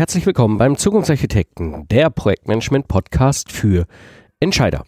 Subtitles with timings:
[0.00, 3.84] Herzlich willkommen beim Zukunftsarchitekten, der Projektmanagement-Podcast für
[4.40, 4.84] Entscheider.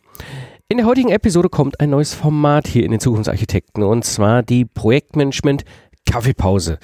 [0.70, 4.64] In der heutigen Episode kommt ein neues Format hier in den Zukunftsarchitekten und zwar die
[4.64, 5.64] Projektmanagement
[6.10, 6.78] Kaffeepause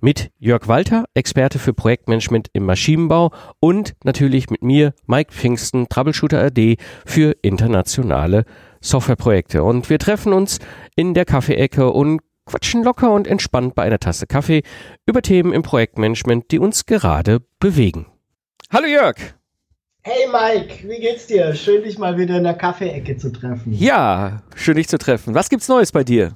[0.00, 6.42] mit Jörg Walter, Experte für Projektmanagement im Maschinenbau und natürlich mit mir, Mike Pfingsten, Troubleshooter
[6.42, 8.46] AD für internationale
[8.80, 9.62] Softwareprojekte.
[9.62, 10.58] Und wir treffen uns
[10.96, 14.62] in der Kaffeeecke und quatschen locker und entspannt bei einer Tasse Kaffee
[15.06, 18.06] über Themen im Projektmanagement, die uns gerade bewegen.
[18.72, 19.16] Hallo Jörg!
[20.02, 21.54] Hey Mike, wie geht's dir?
[21.54, 23.72] Schön, dich mal wieder in der Kaffeeecke zu treffen.
[23.72, 25.34] Ja, schön dich zu treffen.
[25.34, 26.34] Was gibt's Neues bei dir?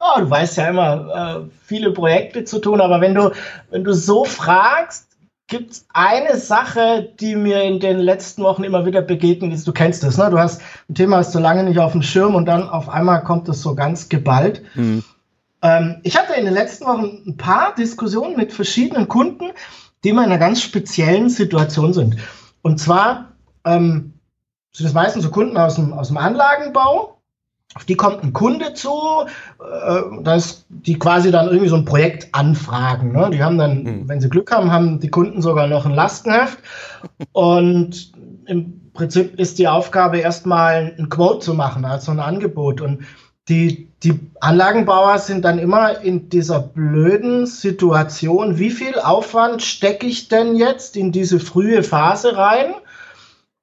[0.00, 3.30] Oh, du weißt ja immer, äh, viele Projekte zu tun, aber wenn du,
[3.70, 5.08] wenn du so fragst,
[5.46, 9.68] gibt es eine Sache, die mir in den letzten Wochen immer wieder begegnet ist.
[9.68, 10.30] Du kennst das, ne?
[10.30, 13.22] Du hast ein Thema hast du lange nicht auf dem Schirm und dann auf einmal
[13.22, 14.62] kommt es so ganz geballt.
[14.74, 15.04] Mhm.
[15.62, 19.52] Ähm, ich hatte in den letzten Wochen ein paar Diskussionen mit verschiedenen Kunden,
[20.04, 22.16] die immer in einer ganz speziellen Situation sind.
[22.62, 23.32] Und zwar
[23.64, 24.14] ähm,
[24.72, 27.18] sind es meistens so Kunden aus dem, aus dem Anlagenbau.
[27.74, 28.90] Auf die kommt ein Kunde zu,
[29.60, 33.12] äh, das, die quasi dann irgendwie so ein Projekt anfragen.
[33.12, 33.30] Ne?
[33.32, 34.08] Die haben dann, mhm.
[34.08, 36.58] wenn sie Glück haben, haben die Kunden sogar noch ein Lastenheft.
[37.32, 38.12] Und
[38.46, 42.80] im Prinzip ist die Aufgabe erstmal ein Quote zu machen, also ein Angebot.
[42.80, 43.04] Und
[43.48, 50.28] die, die Anlagenbauer sind dann immer in dieser blöden Situation, wie viel Aufwand stecke ich
[50.28, 52.74] denn jetzt in diese frühe Phase rein?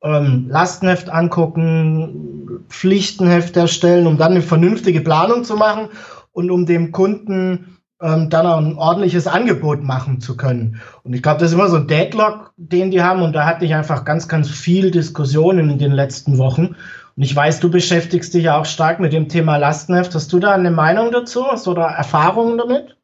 [0.01, 5.89] Ähm, Lastenheft angucken, Pflichtenheft erstellen, um dann eine vernünftige Planung zu machen
[6.31, 10.79] und um dem Kunden ähm, dann auch ein ordentliches Angebot machen zu können.
[11.03, 13.21] Und ich glaube, das ist immer so ein Deadlock, den die haben.
[13.21, 16.77] Und da hatte ich einfach ganz, ganz viel Diskussionen in den letzten Wochen.
[17.15, 20.13] Und ich weiß, du beschäftigst dich ja auch stark mit dem Thema Lastenheft.
[20.15, 21.45] Hast du da eine Meinung dazu?
[21.47, 22.97] Hast du da Erfahrungen damit?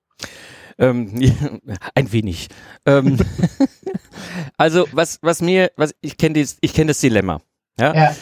[0.78, 1.12] Ähm,
[1.96, 2.50] ein wenig.
[2.86, 3.18] Ähm,
[4.58, 7.42] also was, was mir, was ich kenne ich kenne das Dilemma.
[7.80, 7.94] Ja?
[7.94, 8.16] ja?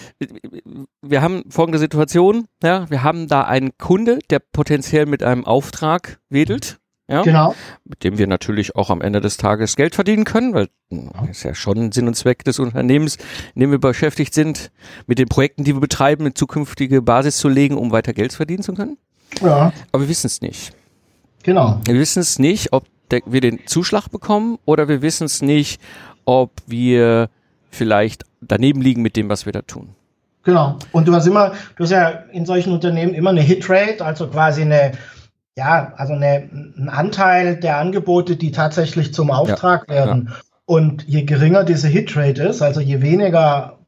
[1.02, 6.20] Wir haben folgende Situation, ja, wir haben da einen Kunde, der potenziell mit einem Auftrag
[6.30, 7.54] wedelt, ja, genau.
[7.84, 11.44] mit dem wir natürlich auch am Ende des Tages Geld verdienen können, weil das ist
[11.44, 13.18] ja schon Sinn und Zweck des Unternehmens,
[13.56, 14.72] in dem wir beschäftigt sind,
[15.06, 18.64] mit den Projekten, die wir betreiben, eine zukünftige Basis zu legen, um weiter Geld verdienen
[18.64, 18.98] zu können.
[19.42, 19.74] Ja.
[19.92, 20.74] Aber wir wissen es nicht.
[21.44, 21.82] Genau.
[21.86, 25.82] Wir wissen es nicht, ob der, wir den Zuschlag bekommen oder wir wissen es nicht,
[26.26, 27.30] ob wir
[27.70, 29.90] vielleicht daneben liegen mit dem, was wir da tun.
[30.44, 30.78] Genau.
[30.92, 34.62] Und du hast immer, du hast ja in solchen Unternehmen immer eine Hitrate, also quasi
[34.62, 34.94] eine
[35.58, 40.30] ja, also eine, ein Anteil der Angebote, die tatsächlich zum Auftrag ja, werden.
[40.30, 40.36] Ja.
[40.66, 43.80] Und je geringer diese Hitrate ist, also je weniger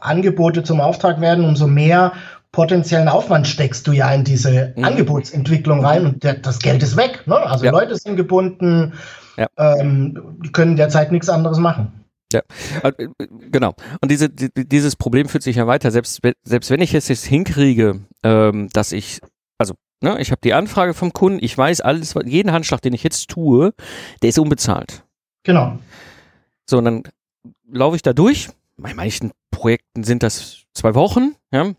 [0.00, 2.12] Angebote zum Auftrag werden, umso mehr
[2.52, 4.84] potenziellen Aufwand steckst du ja in diese mhm.
[4.84, 7.26] Angebotsentwicklung rein und der, das Geld ist weg.
[7.26, 7.36] Ne?
[7.36, 7.72] Also ja.
[7.72, 8.94] Leute sind gebunden,
[9.56, 12.04] ähm, die können derzeit nichts anderes machen.
[12.32, 12.42] Ja,
[12.82, 13.08] äh,
[13.50, 13.74] genau.
[14.00, 15.90] Und diese, dieses Problem führt sich ja weiter.
[15.90, 19.20] Selbst, selbst wenn ich es jetzt hinkriege, ähm, dass ich
[20.00, 20.20] Ne?
[20.20, 23.74] Ich habe die Anfrage vom Kunden, ich weiß alles, jeden Handschlag, den ich jetzt tue,
[24.22, 25.04] der ist unbezahlt.
[25.42, 25.78] Genau.
[26.66, 27.02] So, und dann
[27.70, 28.48] laufe ich da durch.
[28.76, 31.72] Bei manchen Projekten sind das zwei Wochen, ja.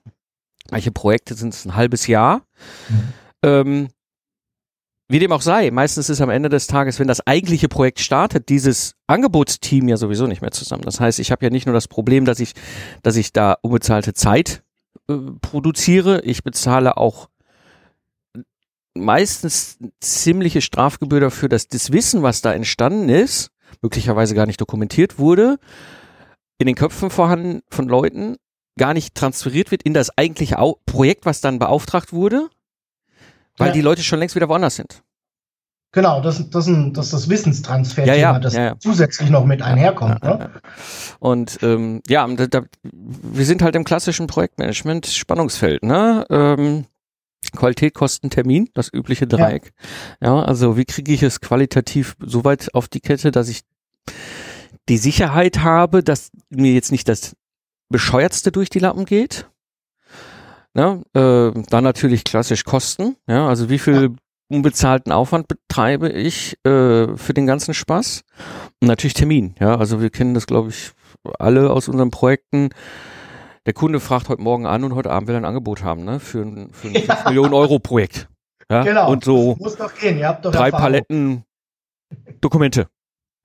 [0.71, 2.41] Manche Projekte sind es ein halbes Jahr.
[2.89, 3.13] Mhm.
[3.43, 3.87] Ähm,
[5.11, 8.49] wie dem auch sei, meistens ist am Ende des Tages, wenn das eigentliche Projekt startet,
[8.49, 10.83] dieses Angebotsteam ja sowieso nicht mehr zusammen.
[10.83, 12.53] Das heißt, ich habe ja nicht nur das Problem, dass ich,
[13.01, 14.61] dass ich da unbezahlte Zeit
[15.07, 17.29] äh, produziere, ich bezahle auch
[18.99, 23.51] meistens ziemliche Strafgebühr dafür, dass das Wissen, was da entstanden ist,
[23.81, 25.57] möglicherweise gar nicht dokumentiert wurde,
[26.57, 28.37] in den Köpfen vorhanden von Leuten
[28.77, 32.49] gar nicht transferiert wird in das eigentliche Au Projekt, was dann beauftragt wurde,
[33.57, 33.73] weil ja.
[33.73, 35.03] die Leute schon längst wieder woanders sind.
[35.91, 39.63] Genau, das, das, ein, das ist das Wissenstransfer, ja, ja, das ja, zusätzlich noch mit
[39.63, 40.23] einherkommt.
[40.23, 40.51] Ne?
[41.19, 45.81] Und ähm, ja, da, da, wir sind halt im klassischen Projektmanagement Spannungsfeld.
[45.81, 46.25] Ne?
[46.29, 46.85] Ähm,
[47.55, 49.71] Qualität, Kosten, Termin, das übliche Dreieck.
[50.21, 53.61] Ja, ja also wie kriege ich es qualitativ so weit auf die Kette, dass ich
[54.89, 57.35] die Sicherheit habe, dass mir jetzt nicht das
[57.89, 59.49] bescheuertste durch die Lappen geht.
[60.75, 63.15] Ja, äh, dann natürlich klassisch Kosten.
[63.27, 64.09] Ja, also wie viel ja.
[64.49, 68.23] unbezahlten Aufwand betreibe ich äh, für den ganzen Spaß?
[68.81, 69.55] Und natürlich Termin.
[69.59, 70.91] Ja, also wir kennen das, glaube ich,
[71.39, 72.69] alle aus unseren Projekten
[73.69, 76.19] der Kunde fragt heute Morgen an und heute Abend will er ein Angebot haben, ne?
[76.19, 77.17] Für ein, für ein ja.
[77.17, 78.27] 5 Millionen Euro Projekt.
[78.67, 78.81] Ja?
[78.81, 79.11] Genau.
[79.11, 80.17] Und so Muss doch gehen.
[80.17, 80.83] Ihr habt doch drei Erfahrung.
[80.83, 81.43] Paletten
[82.41, 82.87] Dokumente.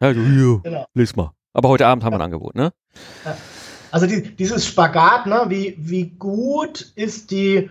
[0.02, 0.86] Ja, hier, genau.
[0.94, 1.32] lies mal.
[1.52, 2.72] Aber heute Abend haben wir ein Angebot, ne?
[3.90, 5.44] Also die, dieses Spagat, ne?
[5.48, 7.68] Wie, wie gut ist die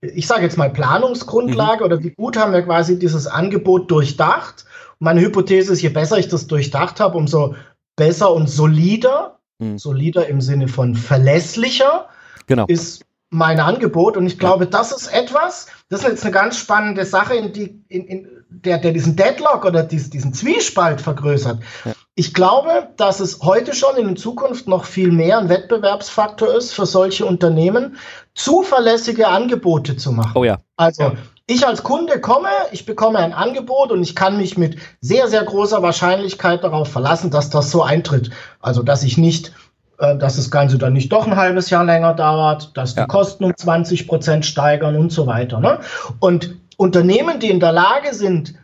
[0.00, 1.86] ich sage jetzt mal Planungsgrundlage mhm.
[1.86, 4.64] oder wie gut haben wir quasi dieses Angebot durchdacht.
[5.00, 7.56] Und meine Hypothese ist, je besser ich das durchdacht habe, umso
[7.96, 9.78] besser und solider, mhm.
[9.78, 12.08] solider im Sinne von verlässlicher,
[12.46, 12.66] genau.
[12.66, 14.16] ist mein Angebot.
[14.16, 17.82] Und ich glaube, das ist etwas, das ist jetzt eine ganz spannende Sache, in die,
[17.88, 21.60] in, in der, der diesen Deadlock oder diesen, diesen Zwiespalt vergrößert.
[21.84, 21.92] Ja.
[22.18, 26.86] Ich glaube, dass es heute schon in Zukunft noch viel mehr ein Wettbewerbsfaktor ist für
[26.86, 27.98] solche Unternehmen,
[28.34, 30.32] zuverlässige Angebote zu machen.
[30.34, 30.58] Oh ja.
[30.76, 31.12] Also
[31.46, 35.44] ich als Kunde komme, ich bekomme ein Angebot und ich kann mich mit sehr, sehr
[35.44, 38.30] großer Wahrscheinlichkeit darauf verlassen, dass das so eintritt.
[38.60, 39.52] Also dass ich nicht
[39.98, 43.06] äh, dass das Ganze dann nicht doch ein halbes Jahr länger dauert, dass die ja.
[43.06, 45.60] Kosten um 20 Prozent steigern und so weiter.
[45.60, 45.80] Ne?
[46.18, 48.54] Und Unternehmen, die in der Lage sind,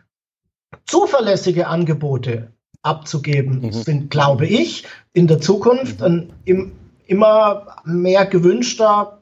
[0.87, 2.52] zuverlässige Angebote
[2.82, 3.73] abzugeben, mhm.
[3.73, 6.73] sind, glaube ich, in der Zukunft ein im,
[7.06, 9.22] immer mehr gewünschter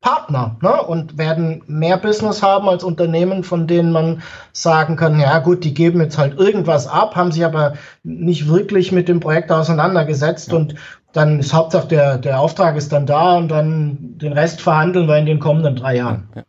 [0.00, 0.82] Partner ne?
[0.82, 5.74] und werden mehr Business haben als Unternehmen, von denen man sagen kann, ja gut, die
[5.74, 10.56] geben jetzt halt irgendwas ab, haben sich aber nicht wirklich mit dem Projekt auseinandergesetzt ja.
[10.56, 10.74] und
[11.12, 15.18] dann ist Hauptsache der, der Auftrag ist dann da und dann den Rest verhandeln wir
[15.18, 16.28] in den kommenden drei Jahren.
[16.34, 16.42] Ja,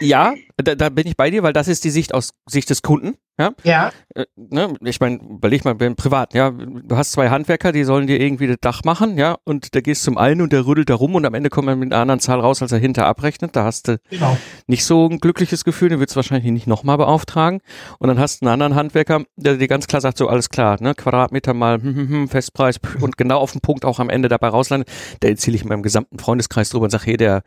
[0.00, 2.82] ja da, da, bin ich bei dir, weil das ist die Sicht aus Sicht des
[2.82, 3.14] Kunden.
[3.38, 3.52] Ja.
[3.64, 3.92] ja.
[4.14, 8.06] Äh, ne, ich meine, überleg mal, bin privat, ja, du hast zwei Handwerker, die sollen
[8.06, 10.94] dir irgendwie das Dach machen, ja, und der gehst zum einen und der rüttelt da
[10.94, 13.56] rum und am Ende kommt er mit einer anderen Zahl raus, als er hinter abrechnet.
[13.56, 14.36] Da hast du genau.
[14.66, 17.60] nicht so ein glückliches Gefühl, den willst du wahrscheinlich nicht nochmal beauftragen.
[17.98, 20.76] Und dann hast du einen anderen Handwerker, der dir ganz klar sagt, so alles klar,
[20.80, 24.28] ne, Quadratmeter mal hm, hm, hm, Festpreis und genau auf den Punkt auch am Ende
[24.28, 24.90] dabei rauslandet.
[25.20, 27.42] Da erzähle ich in meinem gesamten Freundeskreis drüber und sage, hey, der,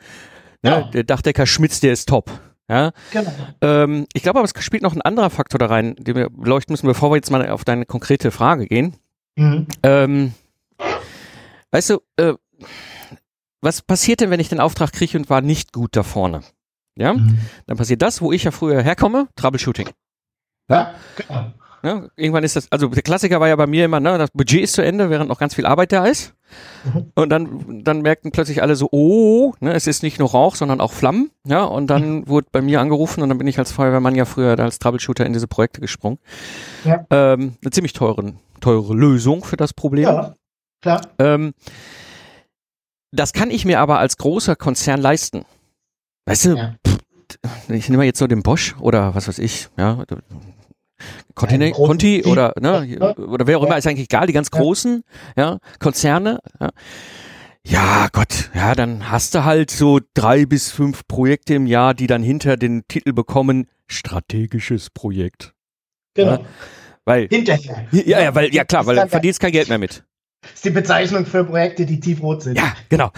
[0.64, 0.82] ne, ja.
[0.82, 2.32] der Dachdecker Schmitz, der ist top.
[2.70, 2.92] Ja?
[3.12, 3.32] Genau.
[3.62, 6.74] Ähm, ich glaube aber, es spielt noch ein anderer Faktor da rein, den wir beleuchten
[6.74, 8.96] müssen, bevor wir jetzt mal auf deine konkrete Frage gehen.
[9.36, 9.68] Mhm.
[9.84, 10.34] Ähm,
[11.72, 12.34] weißt du, äh,
[13.62, 16.42] was passiert denn, wenn ich den Auftrag kriege und war nicht gut da vorne?
[16.96, 17.40] Ja, mhm.
[17.66, 19.90] dann passiert das, wo ich ja früher herkomme, Troubleshooting.
[20.70, 21.54] Ja, ja genau.
[21.84, 24.62] Ja, irgendwann ist das, also der Klassiker war ja bei mir immer, ne, das Budget
[24.62, 26.34] ist zu Ende, während noch ganz viel Arbeit da ist.
[26.86, 27.12] Mhm.
[27.14, 30.80] Und dann, dann merkten plötzlich alle so, oh, ne, es ist nicht nur Rauch, sondern
[30.80, 31.32] auch Flammen.
[31.46, 32.28] Ja, und dann mhm.
[32.30, 35.34] wurde bei mir angerufen und dann bin ich als Feuerwehrmann ja früher als Troubleshooter in
[35.34, 36.20] diese Projekte gesprungen.
[36.86, 37.06] Ja.
[37.10, 40.06] Ähm, eine ziemlich teure, teure Lösung für das Problem.
[40.06, 40.36] Ja,
[40.82, 41.02] klar.
[41.20, 41.54] Ähm,
[43.12, 45.44] das kann ich mir aber als großer Konzern leisten.
[46.26, 46.76] Weißt du, ja.
[46.88, 46.98] pff,
[47.68, 50.04] ich nehme jetzt so den Bosch oder was weiß ich, ja,
[51.36, 55.04] Conti, Conti oder, ne, oder wer auch immer, ist eigentlich egal, die ganz großen,
[55.36, 56.70] ja, Konzerne, ja.
[57.66, 62.08] Ja, Gott, ja, dann hast du halt so drei bis fünf Projekte im Jahr, die
[62.08, 65.54] dann hinter den Titel bekommen, strategisches Projekt.
[66.14, 66.32] Genau.
[66.32, 66.40] Ja,
[67.06, 67.88] weil, Hinterher.
[67.92, 70.04] Ja, ja, weil, ja klar, weil du verdienst kein Geld mehr mit.
[70.42, 72.58] Das ist die Bezeichnung für Projekte, die tiefrot sind.
[72.58, 73.12] Ja, genau.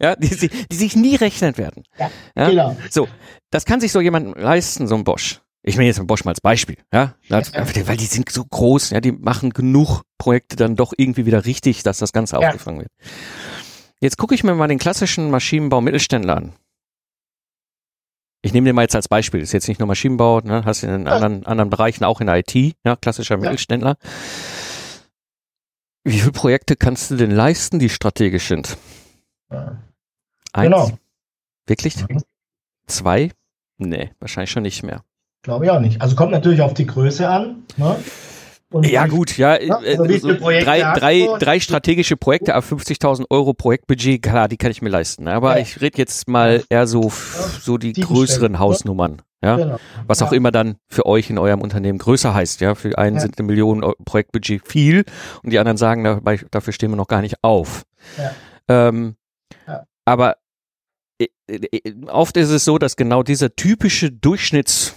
[0.00, 1.84] ja, die, die sich nie rechnen werden.
[1.96, 2.76] Ja, ja, genau.
[2.90, 3.08] So,
[3.50, 5.40] das kann sich so jemand leisten, so ein Bosch.
[5.64, 9.00] Ich nehme jetzt mal Bosch mal als Beispiel, ja, weil die sind so groß, ja,
[9.00, 12.48] die machen genug Projekte dann doch irgendwie wieder richtig, dass das Ganze ja.
[12.48, 12.90] aufgefangen wird.
[14.00, 16.52] Jetzt gucke ich mir mal den klassischen Maschinenbau Mittelständler an.
[18.44, 19.38] Ich nehme den mal jetzt als Beispiel.
[19.38, 20.64] Das ist jetzt nicht nur Maschinenbau, ne?
[20.64, 21.12] hast du in ja.
[21.12, 22.54] anderen, anderen Bereichen auch in der IT,
[22.84, 23.40] ja, klassischer ja.
[23.40, 23.96] Mittelständler.
[26.02, 28.76] Wie viele Projekte kannst du denn leisten, die strategisch sind?
[29.52, 29.80] Ja.
[30.52, 30.64] Eins?
[30.64, 30.98] Genau.
[31.66, 31.96] Wirklich?
[32.08, 32.22] Mhm.
[32.88, 33.30] Zwei?
[33.78, 35.04] Nee, wahrscheinlich schon nicht mehr.
[35.42, 36.00] Glaube ich auch nicht.
[36.00, 37.64] Also kommt natürlich auf die Größe an.
[37.76, 37.96] Ne?
[38.70, 39.60] Und ja, gut, ja.
[39.60, 44.70] ja äh, also drei, drei, drei strategische Projekte auf 50.000 Euro Projektbudget, klar, die kann
[44.70, 45.28] ich mir leisten.
[45.28, 45.62] Aber ja.
[45.62, 47.12] ich rede jetzt mal eher so,
[47.60, 49.22] so die größeren Hausnummern.
[49.44, 49.80] Ja, genau.
[50.06, 50.36] was auch ja.
[50.36, 52.60] immer dann für euch in eurem Unternehmen größer heißt.
[52.60, 55.04] Ja, für einen sind eine Million Projektbudget viel
[55.42, 57.82] und die anderen sagen, dabei, dafür stehen wir noch gar nicht auf.
[58.68, 59.16] Ähm,
[60.04, 60.36] aber
[61.18, 64.94] äh, äh, oft ist es so, dass genau dieser typische Durchschnitts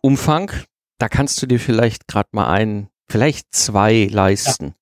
[0.00, 0.50] Umfang,
[0.98, 4.74] da kannst du dir vielleicht gerade mal ein, vielleicht zwei leisten.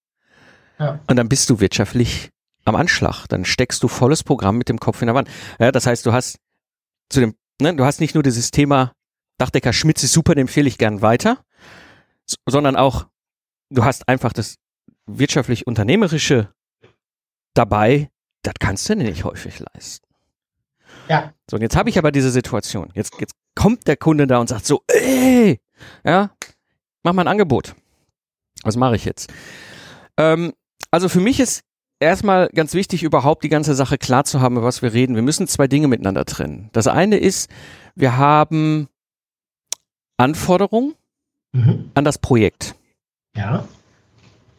[0.78, 0.86] Ja.
[0.86, 1.00] Ja.
[1.06, 2.30] Und dann bist du wirtschaftlich
[2.64, 3.26] am Anschlag.
[3.28, 5.28] Dann steckst du volles Programm mit dem Kopf in der Wand.
[5.58, 6.38] Ja, das heißt, du hast
[7.08, 8.92] zu dem, ne, du hast nicht nur dieses Thema
[9.38, 11.44] Dachdecker Schmitz ist super, den empfehle ich gern weiter,
[12.46, 13.06] sondern auch,
[13.70, 14.56] du hast einfach das
[15.06, 16.52] wirtschaftlich unternehmerische
[17.54, 18.10] dabei,
[18.42, 20.05] das kannst du nicht häufig leisten.
[21.08, 21.32] Ja.
[21.50, 22.90] So, und jetzt habe ich aber diese Situation.
[22.94, 25.60] Jetzt, jetzt kommt der Kunde da und sagt so, ey,
[26.04, 26.30] ja,
[27.02, 27.74] mach mal ein Angebot.
[28.62, 29.32] Was mache ich jetzt?
[30.16, 30.52] Ähm,
[30.90, 31.62] also für mich ist
[32.00, 35.14] erstmal ganz wichtig, überhaupt die ganze Sache klar zu haben, über was wir reden.
[35.14, 36.70] Wir müssen zwei Dinge miteinander trennen.
[36.72, 37.50] Das eine ist,
[37.94, 38.88] wir haben
[40.16, 40.94] Anforderungen
[41.52, 41.90] mhm.
[41.94, 42.74] an das Projekt.
[43.36, 43.66] Ja.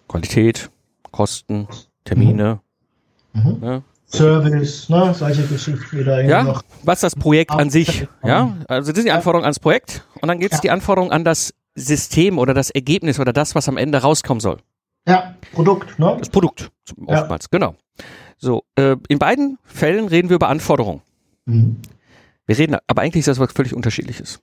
[0.07, 0.69] Qualität,
[1.11, 1.67] Kosten,
[2.05, 2.61] Termine,
[3.33, 3.41] mhm.
[3.41, 3.63] Mhm.
[3.63, 5.13] Ja, Service, ne?
[5.13, 6.63] solche Geschichten wieder ja, noch.
[6.83, 10.39] Was das Projekt an sich, ja, also das sind die Anforderungen ans Projekt und dann
[10.39, 10.61] gibt es ja.
[10.61, 14.57] die Anforderungen an das System oder das Ergebnis oder das, was am Ende rauskommen soll.
[15.07, 16.15] Ja, Produkt, ne?
[16.19, 16.71] Das Produkt,
[17.05, 17.59] oftmals, ja.
[17.59, 17.75] genau.
[18.37, 21.01] So, äh, in beiden Fällen reden wir über Anforderungen.
[21.45, 21.77] Mhm.
[22.45, 24.39] Wir reden, aber eigentlich ist das was völlig unterschiedliches.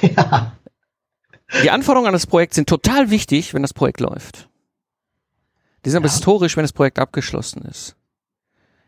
[0.02, 0.52] Ja.
[1.62, 4.48] Die Anforderungen an das Projekt sind total wichtig, wenn das Projekt läuft.
[5.84, 7.94] Die sind aber historisch, wenn das Projekt abgeschlossen ist.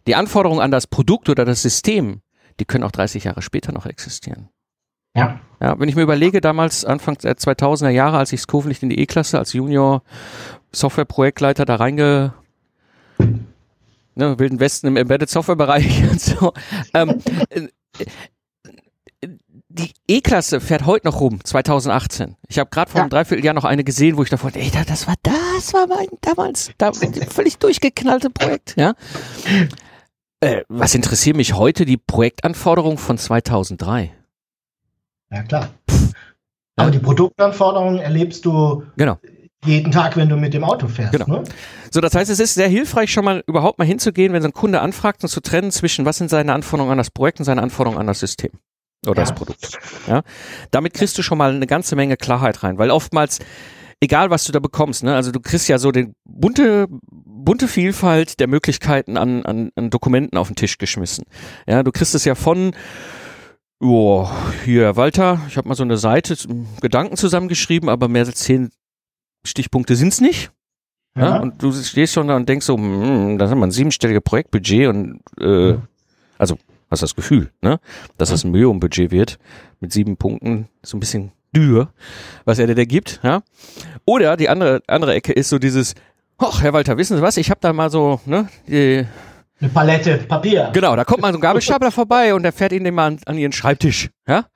[0.06, 2.20] Die Anforderungen an das Produkt oder das System,
[2.60, 4.48] die können auch 30 Jahre später noch existieren.
[5.16, 5.40] Ja.
[5.60, 8.98] Ja, wenn ich mir überlege, damals Anfang der 2000er Jahre, als ich Skovenlicht in die
[8.98, 10.02] E-Klasse als Junior
[10.72, 12.34] Software-Projektleiter da reinge
[14.14, 16.52] ne, Wilden Westen im Embedded Software Bereich und so.
[16.92, 17.20] Ähm,
[17.50, 17.68] äh,
[19.68, 22.36] die E-Klasse fährt heute noch rum, 2018.
[22.46, 25.14] Ich habe gerade vor einem Dreivierteljahr noch eine gesehen, wo ich davon, ey, das war
[25.22, 28.94] das war mein damals da, völlig durchgeknallte Projekt, ja.
[30.44, 34.12] Äh, was interessiert mich heute die Projektanforderung von 2003?
[35.30, 35.70] Ja klar.
[36.76, 36.90] Aber ja.
[36.90, 39.18] die Produktanforderungen erlebst du genau.
[39.64, 41.12] jeden Tag, wenn du mit dem Auto fährst.
[41.12, 41.26] Genau.
[41.26, 41.44] Ne?
[41.90, 44.52] So, das heißt, es ist sehr hilfreich, schon mal überhaupt mal hinzugehen, wenn so ein
[44.52, 47.62] Kunde anfragt und zu trennen zwischen, was sind seine Anforderungen an das Projekt und seine
[47.62, 48.50] Anforderungen an das System
[49.06, 49.28] oder ja.
[49.28, 49.78] das Produkt.
[50.06, 50.22] Ja,
[50.70, 53.38] damit kriegst du schon mal eine ganze Menge Klarheit rein, weil oftmals
[54.00, 56.86] egal was du da bekommst, ne, also du kriegst ja so den bunte
[57.44, 61.26] bunte Vielfalt der Möglichkeiten an, an, an Dokumenten auf den Tisch geschmissen.
[61.66, 62.72] Ja, du kriegst es ja von
[63.80, 64.26] Oh,
[64.64, 66.36] hier, Walter, ich habe mal so eine Seite,
[66.80, 68.70] Gedanken zusammengeschrieben, aber mehr als zehn
[69.44, 70.52] Stichpunkte sind's nicht.
[71.16, 71.36] Ja.
[71.36, 71.40] ja.
[71.40, 74.88] und du stehst schon da und denkst so, hm, das ist mal ein siebenstelliges Projektbudget
[74.88, 75.76] und äh,
[76.38, 76.56] also
[76.90, 77.78] hast das Gefühl, ne,
[78.16, 79.38] dass das ein Millionenbudget wird
[79.80, 81.88] mit sieben Punkten, so ein bisschen dürr,
[82.44, 83.42] was er dir da gibt, ja.
[84.04, 85.94] Oder die andere andere Ecke ist so dieses,
[86.38, 87.36] ach, Herr Walter, wissen Sie was?
[87.36, 89.06] Ich habe da mal so, ne, die,
[89.60, 90.70] eine Palette Papier.
[90.72, 93.38] Genau, da kommt mal so ein Gabelstapler vorbei und der fährt ihn immer an, an
[93.38, 94.46] ihren Schreibtisch, ja.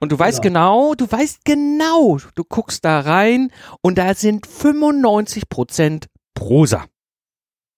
[0.00, 0.90] Und du weißt genau.
[0.90, 3.50] genau, du weißt genau, du guckst da rein
[3.80, 6.84] und da sind 95 Prozent Prosa.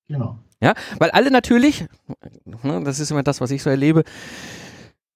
[0.08, 0.38] Genau.
[0.62, 1.86] Ja, weil alle natürlich,
[2.44, 4.04] ne, das ist immer das, was ich so erlebe,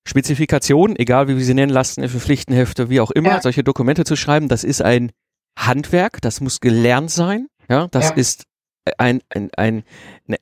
[0.06, 3.40] Spezifikationen, egal wie wir sie nennen, Lastenhefte, Pflichtenhefte, wie auch immer, ja.
[3.40, 5.12] solche Dokumente zu schreiben, das ist ein
[5.58, 8.14] Handwerk, das muss gelernt sein, ja, das ja.
[8.16, 8.44] ist
[8.98, 9.84] ein, ein, ein,
[10.26, 10.36] ne,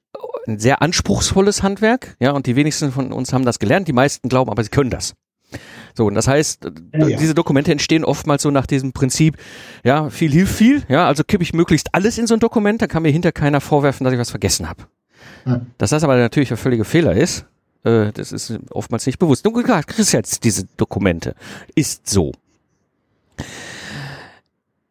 [0.46, 4.28] ein sehr anspruchsvolles Handwerk, ja, und die wenigsten von uns haben das gelernt, die meisten
[4.28, 5.14] glauben aber, sie können das.
[5.94, 6.64] So, und das heißt,
[6.94, 7.06] ja.
[7.06, 9.36] diese Dokumente entstehen oftmals so nach diesem Prinzip,
[9.84, 12.86] ja, viel hilft viel, ja, also kippe ich möglichst alles in so ein Dokument, da
[12.86, 14.84] kann mir hinter keiner vorwerfen, dass ich was vergessen habe.
[15.46, 15.60] Ja.
[15.78, 17.46] Dass das aber natürlich ein völliger Fehler ist,
[17.84, 19.44] äh, das ist oftmals nicht bewusst.
[19.44, 21.34] Du kriegst jetzt diese Dokumente.
[21.74, 22.32] Ist so.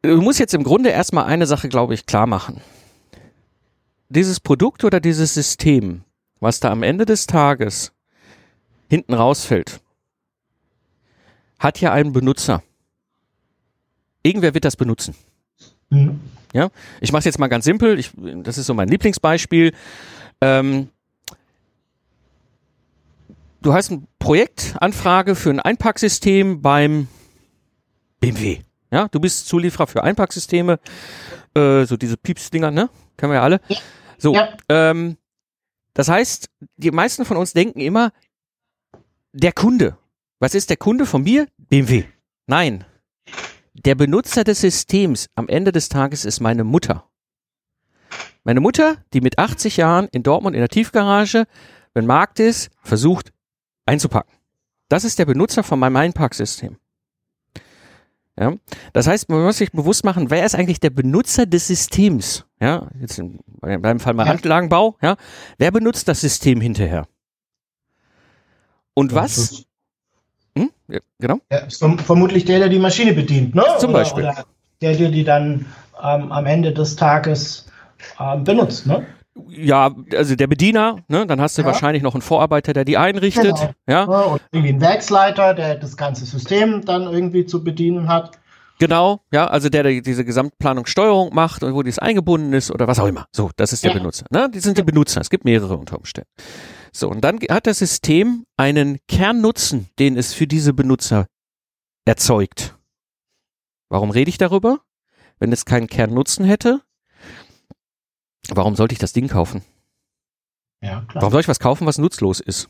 [0.02, 2.62] Du musst jetzt im Grunde erstmal eine Sache, glaube ich, klar machen.
[4.10, 6.04] Dieses Produkt oder dieses System,
[6.40, 7.94] was da am Ende des Tages
[8.90, 9.80] hinten rausfällt,
[11.60, 12.64] hat ja einen Benutzer.
[14.24, 15.16] Irgendwer wird das benutzen.
[15.90, 16.20] Mhm.
[16.54, 16.70] Ja,
[17.00, 17.98] ich mache es jetzt mal ganz simpel.
[17.98, 18.12] Ich,
[18.44, 19.74] das ist so mein Lieblingsbeispiel.
[20.42, 20.90] Ähm,
[23.62, 27.08] du hast eine Projektanfrage für ein Einpacksystem beim
[28.20, 28.60] BMW.
[28.92, 30.80] Ja, du bist Zulieferer für Einpacksysteme,
[31.56, 32.90] äh, so diese Pieps-Dinger, ne?
[33.18, 33.62] Kennen wir ja alle.
[34.18, 34.50] So, ja.
[34.68, 35.18] Ähm,
[35.94, 38.12] das heißt, die meisten von uns denken immer,
[39.34, 39.98] der Kunde.
[40.40, 41.48] Was ist der Kunde von mir?
[41.58, 42.04] BMW.
[42.48, 42.84] Nein.
[43.74, 47.10] Der Benutzer des Systems am Ende des Tages ist meine Mutter.
[48.44, 51.46] Meine Mutter, die mit 80 Jahren in Dortmund in der Tiefgarage,
[51.94, 53.32] wenn Markt ist, versucht
[53.92, 54.32] einzupacken.
[54.90, 56.78] Das ist der Benutzer von meinem Einpacksystem.
[58.40, 58.54] Ja,
[58.94, 62.46] das heißt, man muss sich bewusst machen, wer ist eigentlich der Benutzer des Systems?
[62.60, 64.32] Ja, jetzt in meinem Fall mal ja.
[64.32, 64.96] Anlagenbau.
[65.02, 65.18] Ja,
[65.58, 67.08] wer benutzt das System hinterher?
[68.94, 69.66] Und was?
[70.58, 70.72] Hm?
[70.88, 71.40] Ja, genau.
[71.52, 71.68] Ja,
[71.98, 73.64] vermutlich der, der die Maschine bedient, ne?
[73.80, 74.24] Zum oder, Beispiel.
[74.24, 74.46] Oder
[74.82, 75.66] der, der die dann
[76.02, 77.68] ähm, am Ende des Tages
[78.20, 79.06] ähm, benutzt, ne?
[79.50, 81.68] Ja, also der Bediener, ne, dann hast du ja.
[81.68, 83.56] wahrscheinlich noch einen Vorarbeiter, der die einrichtet.
[83.56, 83.74] Genau.
[83.88, 84.04] Ja.
[84.04, 88.40] Und irgendwie einen Werksleiter, der das ganze System dann irgendwie zu bedienen hat.
[88.82, 92.98] Genau, ja, also der, der diese Gesamtplanungssteuerung macht und wo dies eingebunden ist oder was
[92.98, 93.28] auch immer.
[93.32, 93.98] So, das ist der ja.
[94.00, 94.26] Benutzer.
[94.32, 94.50] Ne?
[94.52, 95.22] Die sind die Benutzer.
[95.22, 96.32] Es gibt mehrere unter Umständen.
[96.92, 101.28] So, und dann hat das System einen Kernnutzen, den es für diese Benutzer
[102.06, 102.76] erzeugt.
[103.90, 104.80] Warum rede ich darüber?
[105.38, 106.82] Wenn es keinen Kernnutzen hätte,
[108.50, 109.64] warum sollte ich das Ding kaufen?
[110.82, 111.22] Ja, klar.
[111.22, 112.70] Warum soll ich was kaufen, was nutzlos ist?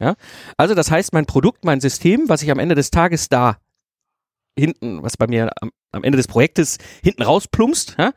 [0.00, 0.16] Ja?
[0.56, 3.58] Also das heißt, mein Produkt, mein System, was ich am Ende des Tages da
[4.58, 8.12] hinten, was bei mir am, am Ende des Projektes hinten rausplumpst, ja?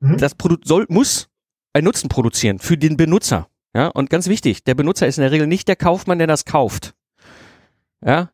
[0.00, 0.18] Mhm.
[0.18, 1.28] das Produkt soll, muss
[1.72, 3.48] einen Nutzen produzieren für den Benutzer.
[3.74, 6.44] Ja, und ganz wichtig, der Benutzer ist in der Regel nicht der Kaufmann, der das
[6.44, 6.94] kauft.
[8.04, 8.30] Ja.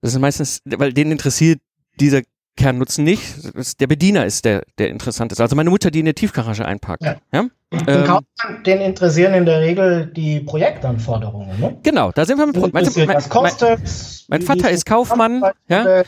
[0.00, 1.60] Das ist meistens, weil den interessiert
[2.00, 2.22] dieser
[2.56, 3.80] Kernnutzen nicht.
[3.80, 5.40] Der Bediener ist der, der interessant ist.
[5.40, 7.02] Also meine Mutter, die in der Tiefgarage einpackt.
[7.02, 7.16] Ja.
[7.32, 7.46] ja?
[7.72, 8.18] Den, ähm,
[8.64, 11.58] den interessieren in der Regel die Projektanforderungen.
[11.60, 11.78] Ne?
[11.82, 13.78] Genau, da sind wir mit Pro mein, mein, mein,
[14.28, 16.02] mein Vater ist Kaufmann, ja?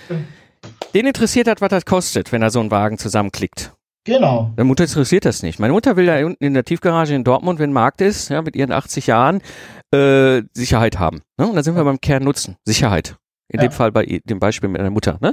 [0.94, 3.72] Den interessiert hat, was das kostet, wenn er so einen Wagen zusammenklickt.
[4.04, 4.52] Genau.
[4.56, 5.58] Meine Mutter interessiert das nicht.
[5.58, 8.54] Meine Mutter will da unten in der Tiefgarage in Dortmund, wenn Markt ist, ja, mit
[8.54, 9.42] ihren 80 Jahren,
[9.92, 11.22] äh, Sicherheit haben.
[11.38, 11.48] Ne?
[11.48, 12.56] Und da sind wir beim Kernnutzen.
[12.64, 13.16] Sicherheit.
[13.48, 13.68] In ja.
[13.68, 15.18] dem Fall bei dem Beispiel mit deiner Mutter.
[15.20, 15.32] Ne?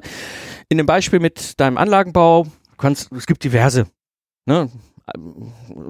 [0.70, 3.88] In dem Beispiel mit deinem Anlagenbau, kannst, es gibt diverse.
[4.46, 4.70] Ne?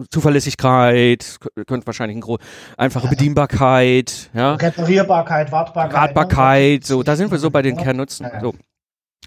[0.09, 1.37] Zuverlässigkeit,
[1.67, 2.39] könnte wahrscheinlich ein gro
[2.77, 4.55] einfache Bedienbarkeit, ja.
[4.55, 5.93] Reparierbarkeit, Wartbarkeit.
[5.93, 6.85] Wartbarkeit, ne?
[6.85, 8.27] so, da sind wir so bei den Kernnutzen.
[8.41, 8.55] So.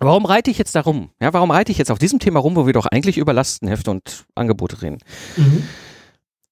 [0.00, 1.10] Warum reite ich jetzt da rum?
[1.20, 3.90] Ja, warum reite ich jetzt auf diesem Thema rum, wo wir doch eigentlich über Lastenhefte
[3.90, 4.98] und Angebote reden?
[5.36, 5.62] Mhm.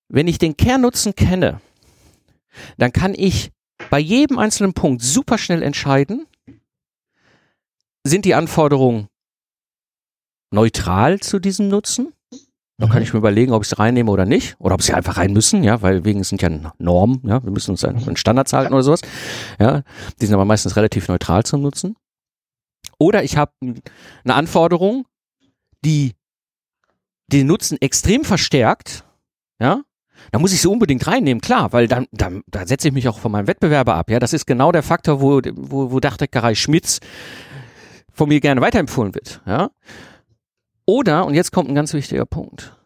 [0.08, 1.60] Wenn ich den Kernnutzen kenne,
[2.78, 3.50] dann kann ich
[3.90, 6.26] bei jedem einzelnen Punkt super schnell entscheiden,
[8.04, 9.08] sind die Anforderungen
[10.52, 12.12] neutral zu diesem Nutzen?
[12.78, 13.04] Dann kann mhm.
[13.04, 14.56] ich mir überlegen, ob ich sie reinnehme oder nicht.
[14.58, 17.70] Oder ob sie einfach rein müssen, ja, weil wegen sind ja Normen, ja, wir müssen
[17.70, 19.02] uns an Standards halten oder sowas.
[19.60, 19.82] Ja,
[20.20, 21.96] die sind aber meistens relativ neutral zum Nutzen.
[22.98, 25.06] Oder ich habe eine Anforderung,
[25.84, 26.14] die
[27.32, 29.04] den Nutzen extrem verstärkt,
[29.60, 29.82] ja,
[30.32, 33.18] da muss ich sie unbedingt reinnehmen, klar, weil dann, dann da setze ich mich auch
[33.18, 34.10] von meinem Wettbewerber ab.
[34.10, 37.00] Ja, das ist genau der Faktor, wo, wo, wo Dachdeckerei Schmitz
[38.14, 39.42] von mir gerne weiterempfohlen wird.
[39.44, 39.70] Ja.
[40.86, 42.76] Oder, und jetzt kommt ein ganz wichtiger Punkt.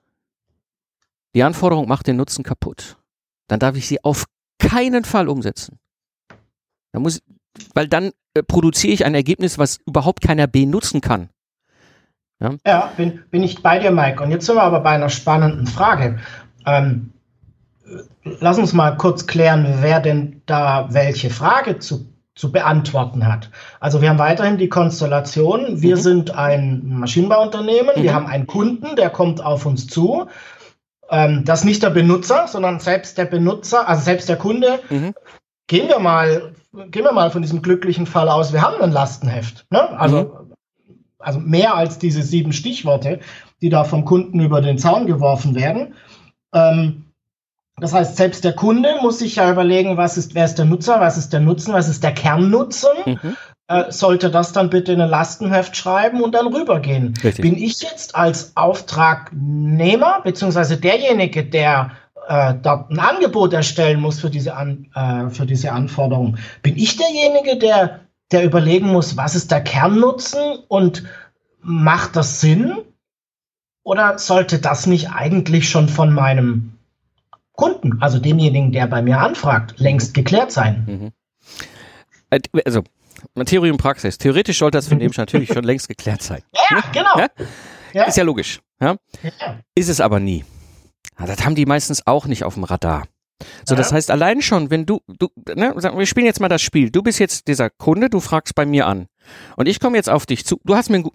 [1.34, 2.96] Die Anforderung macht den Nutzen kaputt.
[3.48, 4.24] Dann darf ich sie auf
[4.58, 5.78] keinen Fall umsetzen.
[6.92, 7.20] Da muss,
[7.74, 11.28] weil dann äh, produziere ich ein Ergebnis, was überhaupt keiner benutzen kann.
[12.40, 14.22] Ja, ja bin, bin ich bei dir, Mike.
[14.22, 16.18] Und jetzt sind wir aber bei einer spannenden Frage.
[16.66, 17.12] Ähm,
[18.24, 22.07] lass uns mal kurz klären, wer denn da welche Frage zu,
[22.38, 23.50] zu beantworten hat.
[23.80, 26.00] Also wir haben weiterhin die Konstellation, wir mhm.
[26.00, 28.02] sind ein Maschinenbauunternehmen, mhm.
[28.02, 30.28] wir haben einen Kunden, der kommt auf uns zu.
[31.10, 34.78] Ähm, das ist nicht der Benutzer, sondern selbst der Benutzer, also selbst der Kunde.
[34.88, 35.14] Mhm.
[35.66, 39.66] Gehen wir mal, gehen wir mal von diesem glücklichen Fall aus, wir haben ein Lastenheft.
[39.70, 39.98] Ne?
[39.98, 40.54] Also, mhm.
[41.18, 43.18] also mehr als diese sieben Stichworte,
[43.60, 45.94] die da vom Kunden über den Zaun geworfen werden.
[46.54, 47.07] Ähm,
[47.80, 51.00] das heißt, selbst der Kunde muss sich ja überlegen, was ist, wer ist der Nutzer,
[51.00, 52.90] was ist der Nutzen, was ist der Kernnutzen.
[53.06, 53.36] Mhm.
[53.70, 57.12] Äh, sollte das dann bitte in ein Lastenheft schreiben und dann rübergehen.
[57.22, 57.42] Richtig.
[57.42, 61.90] Bin ich jetzt als Auftragnehmer, beziehungsweise derjenige, der
[62.28, 66.96] äh, dort ein Angebot erstellen muss für diese, An, äh, für diese Anforderung, bin ich
[66.96, 68.00] derjenige, der,
[68.32, 71.04] der überlegen muss, was ist der Kernnutzen und
[71.60, 72.78] macht das Sinn?
[73.82, 76.77] Oder sollte das nicht eigentlich schon von meinem
[77.58, 80.84] Kunden, also demjenigen, der bei mir anfragt, längst geklärt sein?
[80.86, 81.12] Mhm.
[82.30, 82.84] Äh, also,
[83.44, 84.16] Theorie und Praxis.
[84.16, 86.42] Theoretisch sollte das von dem natürlich schon längst geklärt sein.
[86.70, 87.18] Ja, genau.
[87.18, 87.28] Ja?
[87.92, 88.04] Ja.
[88.04, 88.60] Ist ja logisch.
[88.80, 88.96] Ja?
[89.74, 90.44] Ist es aber nie.
[91.16, 93.08] das haben die meistens auch nicht auf dem Radar.
[93.64, 96.90] So, das heißt, allein schon, wenn du, du, ne, wir spielen jetzt mal das Spiel.
[96.90, 99.06] Du bist jetzt dieser Kunde, du fragst bei mir an.
[99.56, 100.60] Und ich komme jetzt auf dich zu.
[100.64, 101.08] Du hast mir ein,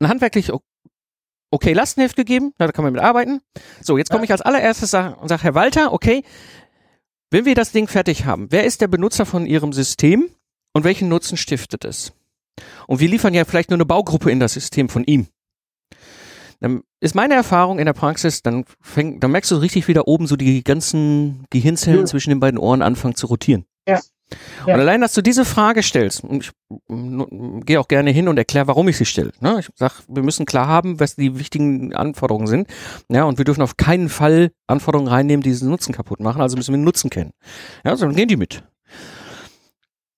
[0.00, 0.52] ein handwerklich
[1.50, 3.40] okay Lastenheft gegeben, da kann man mit arbeiten.
[3.80, 6.22] So, jetzt komme ich als allererstes und sage, Herr Walter, okay,
[7.30, 10.28] wenn wir das Ding fertig haben, wer ist der Benutzer von Ihrem System
[10.72, 12.12] und welchen Nutzen stiftet es?
[12.86, 15.26] Und wir liefern ja vielleicht nur eine Baugruppe in das System von ihm.
[16.60, 20.02] Dann ist meine Erfahrung in der Praxis, dann, fäng, dann merkst du richtig, wie da
[20.06, 22.06] oben so die ganzen Gehirnzellen ja.
[22.06, 23.66] zwischen den beiden Ohren anfangen zu rotieren.
[23.86, 24.00] Ja.
[24.66, 24.74] Ja.
[24.74, 26.52] Und allein, dass du diese Frage stellst, und ich
[27.64, 29.32] gehe auch gerne hin und erkläre, warum ich sie stelle.
[29.40, 29.58] Ne?
[29.60, 32.68] Ich sage, wir müssen klar haben, was die wichtigen Anforderungen sind.
[33.08, 36.42] Ja, und wir dürfen auf keinen Fall Anforderungen reinnehmen, die diesen Nutzen kaputt machen.
[36.42, 37.32] Also müssen wir den Nutzen kennen.
[37.84, 38.64] Ja, so dann gehen die mit.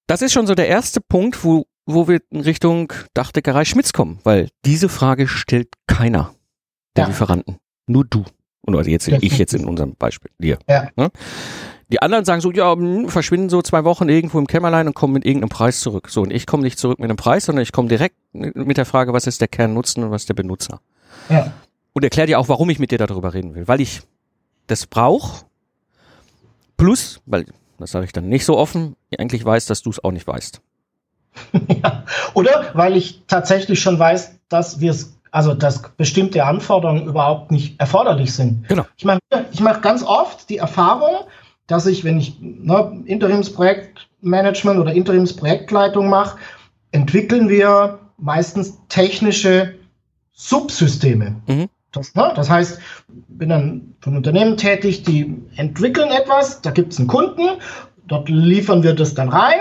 [0.07, 4.21] Das ist schon so der erste Punkt, wo, wo wir in Richtung Dachdeckerei Schmitz kommen,
[4.25, 6.35] weil diese Frage stellt keiner
[6.97, 7.09] der ja.
[7.09, 7.59] Lieferanten.
[7.87, 8.25] Nur du.
[8.63, 10.59] Und also jetzt ich jetzt in unserem Beispiel, dir.
[10.69, 10.89] Ja.
[10.97, 11.11] Ne?
[11.91, 15.15] Die anderen sagen so, ja, hm, verschwinden so zwei Wochen irgendwo im Kämmerlein und kommen
[15.15, 16.09] mit irgendeinem Preis zurück.
[16.11, 18.85] So, und ich komme nicht zurück mit einem Preis, sondern ich komme direkt mit der
[18.85, 20.81] Frage, was ist der Kernnutzen und was ist der Benutzer.
[21.31, 21.53] Ja.
[21.95, 23.67] Und erkläre dir auch, warum ich mit dir darüber reden will.
[23.67, 24.03] Weil ich
[24.67, 25.45] das brauche,
[26.77, 27.47] plus, weil,
[27.79, 30.61] das sage ich dann nicht so offen, eigentlich weiß, dass du es auch nicht weißt.
[31.83, 32.05] ja.
[32.35, 37.79] Oder weil ich tatsächlich schon weiß, dass wir es also dass bestimmte Anforderungen überhaupt nicht
[37.79, 38.67] erforderlich sind.
[38.69, 38.87] Genau.
[38.97, 39.21] Ich mache
[39.53, 41.27] ich mach ganz oft die Erfahrung,
[41.69, 46.39] dass ich, wenn ich ne, Interimsprojektmanagement oder Interimsprojektleitung mache,
[46.91, 49.75] entwickeln wir meistens technische
[50.33, 51.37] Subsysteme.
[51.47, 51.69] Mhm.
[51.93, 52.33] Das, ne?
[52.35, 52.81] das heißt,
[53.29, 57.61] bin dann ein Unternehmen tätig, die entwickeln etwas, da gibt es einen Kunden,
[58.07, 59.59] dort liefern wir das dann rein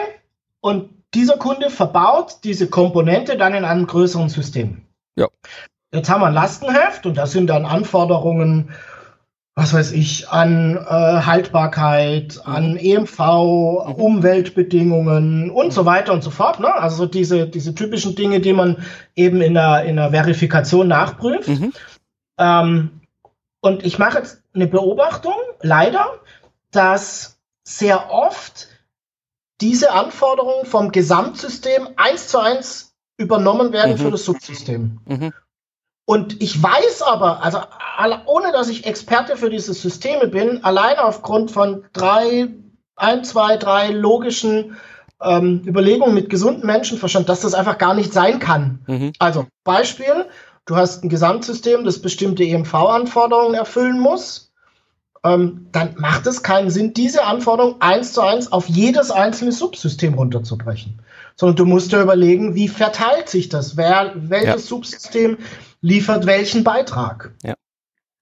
[0.62, 4.82] und dieser Kunde verbaut diese Komponente dann in einem größeren System.
[5.16, 5.28] Ja.
[5.94, 8.72] Jetzt haben wir ein Lastenheft und da sind dann Anforderungen,
[9.58, 13.94] was weiß ich, an äh, Haltbarkeit, an EMV, mhm.
[13.96, 16.60] Umweltbedingungen und so weiter und so fort.
[16.60, 16.72] Ne?
[16.72, 21.48] Also diese, diese typischen Dinge, die man eben in der, in der Verifikation nachprüft.
[21.48, 21.74] Mhm.
[22.38, 23.02] Ähm,
[23.60, 26.06] und ich mache jetzt eine Beobachtung, leider,
[26.70, 28.68] dass sehr oft
[29.60, 33.98] diese Anforderungen vom Gesamtsystem eins zu eins übernommen werden mhm.
[33.98, 35.00] für das Subsystem.
[35.06, 35.34] Mhm.
[36.10, 37.60] Und ich weiß aber, also
[38.28, 42.48] ohne dass ich Experte für diese Systeme bin, allein aufgrund von drei,
[42.96, 44.78] ein, zwei, drei logischen
[45.22, 48.80] ähm, Überlegungen mit gesundem Menschenverstand, dass das einfach gar nicht sein kann.
[48.88, 49.12] Mhm.
[49.20, 50.28] Also Beispiel,
[50.66, 54.54] du hast ein Gesamtsystem, das bestimmte EMV-Anforderungen erfüllen muss.
[55.26, 60.14] Ähm, dann macht es keinen Sinn, diese Anforderung eins zu eins auf jedes einzelne Subsystem
[60.14, 61.02] runterzubrechen.
[61.36, 63.76] Sondern du musst dir überlegen, wie verteilt sich das?
[63.76, 64.58] Wer, welches ja.
[64.60, 65.38] Subsystem
[65.82, 67.34] liefert welchen Beitrag.
[67.44, 67.56] Ja.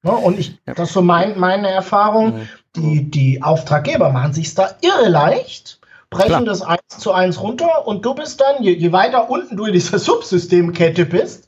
[0.03, 0.73] ja und ich, ja.
[0.73, 2.37] das ist so mein, meine Erfahrung.
[2.37, 2.49] Mhm.
[2.75, 6.43] Die, die Auftraggeber machen sich da irre leicht, brechen Klar.
[6.43, 9.73] das eins zu eins runter und du bist dann, je, je weiter unten du in
[9.73, 11.47] dieser Subsystemkette bist,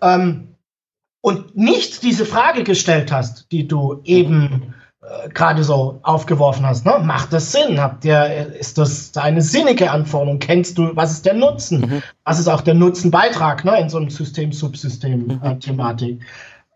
[0.00, 0.54] ähm,
[1.20, 4.74] und nicht diese Frage gestellt hast, die du eben
[5.04, 6.86] äh, gerade so aufgeworfen hast.
[6.86, 6.98] Ne?
[7.02, 7.80] Macht das Sinn?
[7.80, 10.38] Habt ihr, ist das eine sinnige Anforderung?
[10.38, 11.80] Kennst du, was ist der Nutzen?
[11.80, 12.02] Mhm.
[12.24, 16.20] Was ist auch der Nutzenbeitrag ne, in so einem System-Subsystem-Thematik?
[16.20, 16.24] Mhm.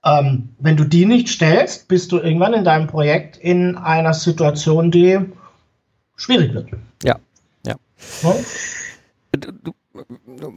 [0.05, 4.91] Ähm, wenn du die nicht stellst, bist du irgendwann in deinem Projekt in einer Situation,
[4.91, 5.19] die
[6.17, 6.71] schwierig wird.
[7.03, 7.17] Ja,
[7.67, 7.77] ja.
[8.23, 8.35] ja?
[9.33, 9.75] Du, du,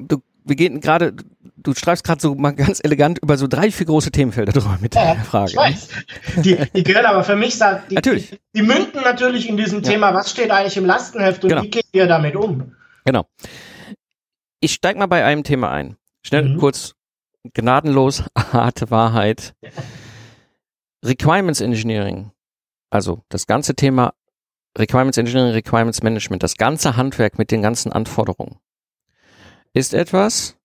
[0.08, 1.14] du, wir gehen gerade,
[1.64, 4.96] du streifst gerade so mal ganz elegant über so drei, vier große Themenfelder drüber mit
[4.96, 5.52] ja, der Frage.
[5.52, 5.88] Ich weiß.
[6.38, 7.58] Die, die gehören aber für mich,
[7.90, 8.30] die, natürlich.
[8.30, 9.92] Die, die, münden natürlich in diesem ja.
[9.92, 11.64] Thema, was steht eigentlich im Lastenheft und genau.
[11.64, 12.76] wie geht ihr damit um?
[13.06, 13.26] Genau.
[14.60, 15.98] Ich steig mal bei einem Thema ein.
[16.24, 16.58] Schnell, mhm.
[16.58, 16.94] kurz,
[17.54, 19.54] gnadenlos, harte Wahrheit.
[21.04, 22.32] Requirements Engineering.
[22.90, 24.14] Also das ganze Thema
[24.78, 28.58] Requirements Engineering, Requirements Management, das ganze Handwerk mit den ganzen Anforderungen
[29.74, 30.58] ist etwas,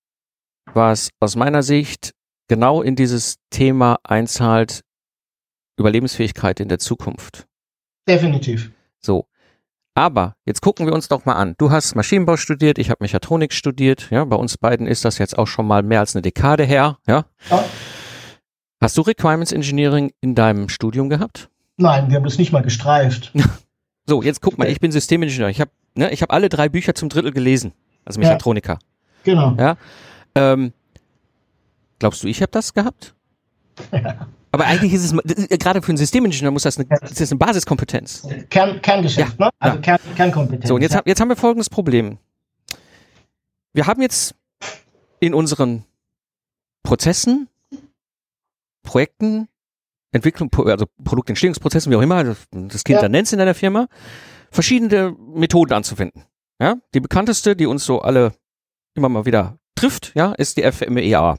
[0.74, 2.12] was aus meiner Sicht
[2.48, 4.83] genau in dieses Thema einzahlt,
[5.79, 7.46] Überlebensfähigkeit in der Zukunft.
[8.09, 8.70] Definitiv.
[9.00, 9.26] So.
[9.94, 11.55] Aber jetzt gucken wir uns doch mal an.
[11.57, 14.11] Du hast Maschinenbau studiert, ich habe Mechatronik studiert.
[14.11, 16.98] Ja, bei uns beiden ist das jetzt auch schon mal mehr als eine Dekade her.
[17.07, 17.24] Ja.
[17.50, 17.64] ja.
[18.81, 21.48] Hast du Requirements Engineering in deinem Studium gehabt?
[21.79, 23.33] Nein, wir haben das nicht mal gestreift.
[24.07, 25.48] so, jetzt guck mal, ich bin Systemingenieur.
[25.48, 27.72] Ich habe ne, ich hab alle drei Bücher zum Drittel gelesen,
[28.05, 28.74] als Mechatroniker.
[28.74, 28.79] Ja.
[29.24, 29.57] Genau.
[29.59, 29.76] Ja.
[30.37, 30.72] Ähm,
[31.99, 33.14] glaubst du, ich habe das gehabt?
[33.90, 34.29] Ja.
[34.53, 38.27] Aber eigentlich ist es, gerade für einen Systemingenieur muss das eine, das ist eine Basiskompetenz.
[38.49, 39.51] Kern, Kerngeschäft, ja, ne?
[39.59, 39.83] Also ja.
[39.83, 40.68] Kern, Kernkompetenz.
[40.68, 41.03] So, und jetzt, ja.
[41.05, 42.18] jetzt haben wir folgendes Problem.
[43.75, 44.35] Wir haben jetzt
[45.20, 45.85] in unseren
[46.83, 47.49] Prozessen,
[48.83, 49.49] Projekten,
[50.12, 53.03] Entwicklung, also Produktentstehungsprozessen, wie auch immer, das Kind ja.
[53.03, 53.88] dann nennt in deiner Firma,
[54.51, 56.22] verschiedene Methoden anzuwenden.
[56.59, 58.33] Ja, die bekannteste, die uns so alle
[58.94, 61.37] immer mal wieder trifft, ja, ist die FMEA.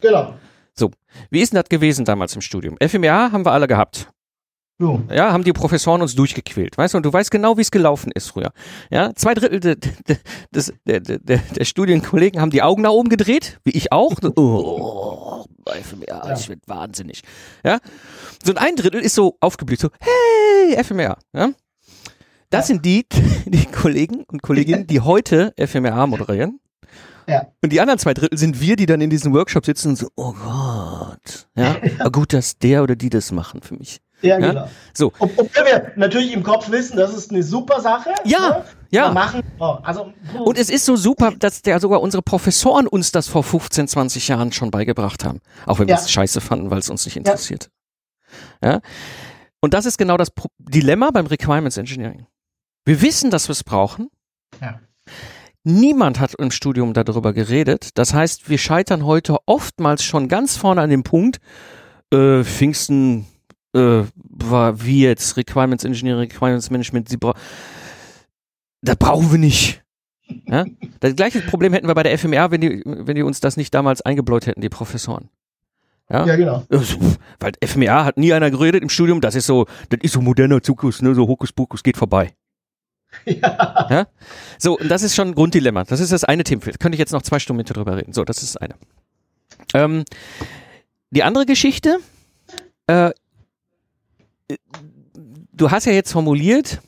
[0.00, 0.34] Genau.
[0.74, 0.90] So,
[1.30, 2.76] wie ist denn das gewesen damals im Studium?
[2.80, 4.08] FMEA haben wir alle gehabt.
[4.80, 5.02] Jo.
[5.10, 8.12] Ja, haben die Professoren uns durchgequält, weißt du, und du weißt genau, wie es gelaufen
[8.14, 8.52] ist früher.
[8.90, 10.16] Ja, zwei Drittel de, de,
[10.54, 14.14] des, der, der, Studienkollegen haben die Augen nach oben gedreht, wie ich auch.
[14.36, 15.44] Oh,
[15.82, 16.32] FMEA, ja.
[16.32, 17.22] ich wird wahnsinnig.
[17.64, 17.78] Ja,
[18.42, 21.18] so ein Drittel ist so aufgeblüht, so, hey, FMEA.
[21.34, 21.50] Ja?
[22.50, 22.74] Das ja.
[22.74, 23.04] sind die,
[23.46, 26.60] die Kollegen und Kolleginnen, die heute FMEA moderieren.
[27.28, 27.46] Ja.
[27.62, 30.08] Und die anderen zwei Drittel sind wir, die dann in diesem Workshop sitzen und so,
[30.16, 31.46] oh Gott.
[31.54, 32.08] Ja, ja.
[32.08, 34.00] gut, dass der oder die das machen für mich.
[34.22, 34.48] Ja, ja?
[34.48, 34.68] genau.
[34.94, 35.12] So.
[35.18, 38.10] Ob, obwohl wir natürlich im Kopf wissen, das ist eine super Sache.
[38.24, 38.64] Ja, ne?
[38.90, 39.12] ja.
[39.12, 39.42] Machen.
[39.60, 43.44] Oh, also, und es ist so super, dass der sogar unsere Professoren uns das vor
[43.44, 45.40] 15, 20 Jahren schon beigebracht haben.
[45.66, 47.68] Auch wenn wir es scheiße fanden, weil es uns nicht interessiert.
[48.62, 48.72] Ja.
[48.72, 48.80] ja.
[49.60, 52.26] Und das ist genau das Dilemma beim Requirements Engineering.
[52.86, 54.08] Wir wissen, dass wir es brauchen.
[54.62, 54.80] Ja.
[55.64, 57.90] Niemand hat im Studium darüber geredet.
[57.94, 61.40] Das heißt, wir scheitern heute oftmals schon ganz vorne an dem Punkt,
[62.12, 63.26] äh, Pfingsten
[63.74, 67.34] äh, war wie jetzt Requirements Engineering, Requirements Management, sie bra
[68.80, 69.82] das brauchen wir nicht.
[70.46, 70.64] Ja?
[71.00, 73.74] Das gleiche Problem hätten wir bei der FMR, wenn die, wenn die uns das nicht
[73.74, 75.30] damals eingebläut hätten, die Professoren.
[76.10, 76.64] Ja, ja genau.
[77.40, 80.62] Weil FMR hat nie einer geredet im Studium, das ist so, das ist so moderner
[80.62, 82.32] Zukus, ne, so Hokuspokus geht vorbei.
[83.24, 83.86] Ja.
[83.90, 84.06] ja.
[84.58, 85.84] So, und das ist schon ein Grunddilemma.
[85.84, 86.80] Das ist das eine Themenfeld.
[86.80, 88.12] Könnte ich jetzt noch zwei Stunden mit dir drüber reden.
[88.12, 88.74] So, das ist das eine.
[89.74, 90.04] Ähm,
[91.10, 91.98] die andere Geschichte,
[92.86, 93.10] äh,
[95.52, 96.80] du hast ja jetzt formuliert,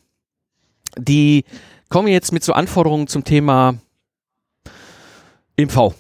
[0.97, 1.45] die
[1.89, 3.75] kommen jetzt mit so Anforderungen zum Thema
[5.59, 5.95] MV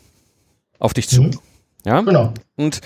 [0.78, 1.22] auf dich zu.
[1.22, 1.38] Mhm.
[1.84, 2.34] Ja, genau.
[2.56, 2.80] Und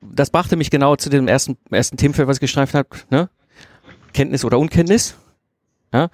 [0.00, 3.30] das brachte mich genau zu dem ersten, ersten Themenfeld, was ich gestreift habe, ne?
[4.12, 5.14] Kenntnis oder Unkenntnis.
[5.92, 6.08] Ja.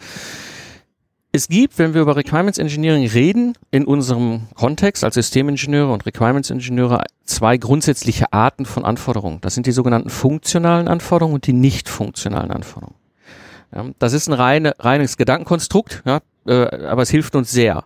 [1.32, 6.48] Es gibt, wenn wir über Requirements Engineering reden, in unserem Kontext als Systemingenieure und Requirements
[6.48, 9.42] Ingenieure zwei grundsätzliche Arten von Anforderungen.
[9.42, 12.96] Das sind die sogenannten funktionalen Anforderungen und die nicht funktionalen Anforderungen.
[13.74, 17.84] Ja, das ist ein reine, reines Gedankenkonstrukt, ja, äh, aber es hilft uns sehr.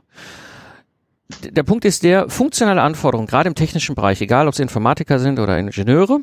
[1.42, 5.40] Der Punkt ist der, funktionale Anforderungen, gerade im technischen Bereich, egal ob es Informatiker sind
[5.40, 6.20] oder Ingenieure,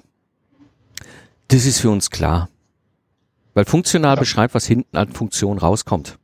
[1.49, 2.47] das ist für uns klar.
[3.57, 4.19] Weil funktional ja.
[4.19, 6.19] beschreibt, was hinten an Funktion rauskommt.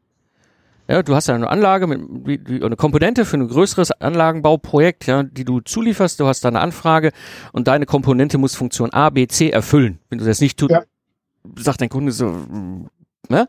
[0.88, 5.44] Ja, du hast eine Anlage mit wie, eine Komponente für ein größeres Anlagenbauprojekt, ja, die
[5.44, 6.20] du zulieferst.
[6.20, 7.12] Du hast da eine Anfrage
[7.52, 9.98] und deine Komponente muss Funktion A, B, C erfüllen.
[10.10, 10.84] Wenn du das nicht tust, ja.
[11.56, 12.38] sagt dein Kunde so,
[13.30, 13.48] ne?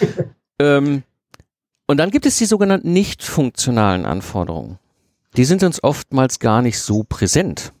[0.58, 1.02] ähm,
[1.86, 4.78] und dann gibt es die sogenannten nicht funktionalen Anforderungen.
[5.38, 7.72] Die sind uns oftmals gar nicht so präsent.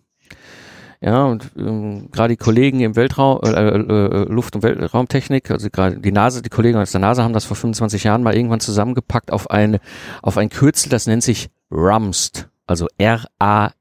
[1.04, 5.68] Ja, und ähm, gerade die Kollegen im Weltraum, äh, äh, äh, Luft- und Weltraumtechnik, also
[5.68, 8.60] gerade die NASA, die Kollegen aus der NASA haben das vor 25 Jahren mal irgendwann
[8.60, 9.80] zusammengepackt auf eine,
[10.22, 13.78] auf ein Kürzel, das nennt sich RAMST, also R-A-M-S-T.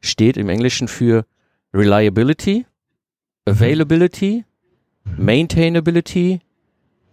[0.00, 1.24] Steht im Englischen für
[1.74, 2.64] Reliability,
[3.44, 4.44] Availability,
[5.16, 6.38] Maintainability,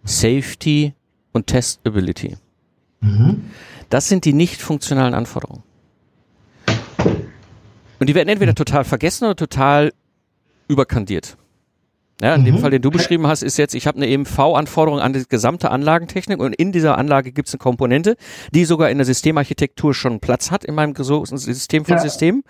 [0.04, 0.94] Safety
[1.32, 2.36] und Testability.
[3.00, 3.50] Mhm.
[3.88, 5.64] Das sind die nicht funktionalen Anforderungen.
[8.00, 9.92] Und die werden entweder total vergessen oder total
[10.68, 11.36] überkandiert.
[12.22, 12.46] Ja, in mhm.
[12.46, 15.70] dem Fall, den du beschrieben hast, ist jetzt, ich habe eine EMV-Anforderung an die gesamte
[15.70, 18.16] Anlagentechnik und in dieser Anlage gibt es eine Komponente,
[18.52, 22.00] die sogar in der Systemarchitektur schon Platz hat in meinem System von ja.
[22.00, 22.42] Systemen.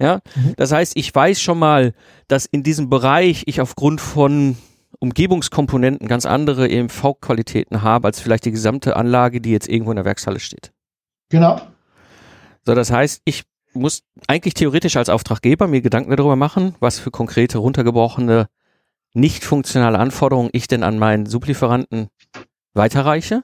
[0.00, 0.54] Ja, mhm.
[0.56, 1.92] das heißt, ich weiß schon mal,
[2.26, 4.56] dass in diesem Bereich ich aufgrund von
[4.98, 10.06] Umgebungskomponenten ganz andere EMV-Qualitäten habe, als vielleicht die gesamte Anlage, die jetzt irgendwo in der
[10.06, 10.72] Werkshalle steht.
[11.28, 11.60] Genau.
[12.64, 17.10] So, das heißt, ich muss eigentlich theoretisch als Auftraggeber mir Gedanken darüber machen, was für
[17.10, 18.48] konkrete runtergebrochene
[19.14, 22.08] nicht funktionale Anforderungen ich denn an meinen Sublieferanten
[22.74, 23.42] weiterreiche.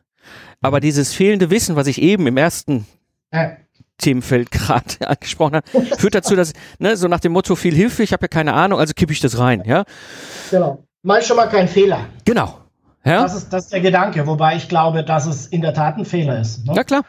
[0.61, 2.87] Aber dieses fehlende Wissen, was ich eben im ersten
[3.33, 3.57] ja.
[3.99, 8.13] Themenfeld gerade angesprochen habe, führt dazu, dass ne, so nach dem Motto viel Hilfe, ich
[8.13, 9.85] habe ja keine Ahnung, also kippe ich das rein, ja.
[10.51, 10.85] Genau.
[11.03, 12.07] Mal schon mal kein Fehler.
[12.25, 12.59] Genau.
[13.05, 13.23] Ja?
[13.23, 16.07] Das, ist, das ist der Gedanke, wobei ich glaube, dass es in der Tat ein
[16.07, 16.65] Fehler ist.
[16.67, 16.75] Ne?
[16.75, 17.05] Ja, klar.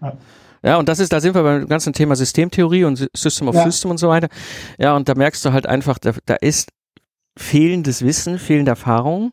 [0.00, 0.12] Ja.
[0.64, 3.64] Ja, und das ist, da sind wir beim ganzen Thema Systemtheorie und System of ja.
[3.64, 4.28] System und so weiter.
[4.78, 6.70] Ja, und da merkst du halt einfach, da, da ist
[7.36, 9.32] fehlendes Wissen, fehlende Erfahrung,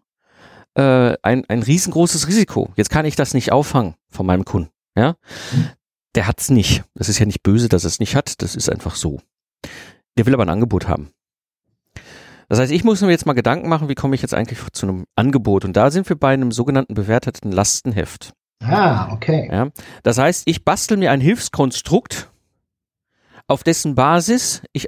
[0.75, 2.73] äh, ein, ein riesengroßes Risiko.
[2.75, 4.71] Jetzt kann ich das nicht auffangen von meinem Kunden.
[4.97, 5.15] Ja,
[6.15, 6.83] der hat's nicht.
[6.95, 8.41] Das ist ja nicht böse, dass er es nicht hat.
[8.41, 9.21] Das ist einfach so.
[10.17, 11.11] Der will aber ein Angebot haben.
[12.49, 14.85] Das heißt, ich muss mir jetzt mal Gedanken machen, wie komme ich jetzt eigentlich zu
[14.85, 15.63] einem Angebot?
[15.63, 18.33] Und da sind wir bei einem sogenannten bewerteten Lastenheft.
[18.62, 19.50] Ah, okay.
[19.52, 19.69] Ja,
[20.04, 22.32] das heißt, ich bastel mir ein Hilfskonstrukt,
[23.47, 24.88] auf dessen Basis ich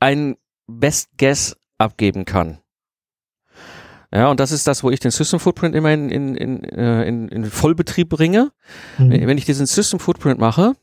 [0.00, 2.58] ein Best Guess abgeben kann.
[4.12, 7.02] Ja, und das ist das, wo ich den System Footprint immer in, in, in, äh,
[7.04, 8.52] in, in Vollbetrieb bringe.
[8.96, 9.26] Mhm.
[9.26, 10.76] Wenn ich diesen System Footprint mache,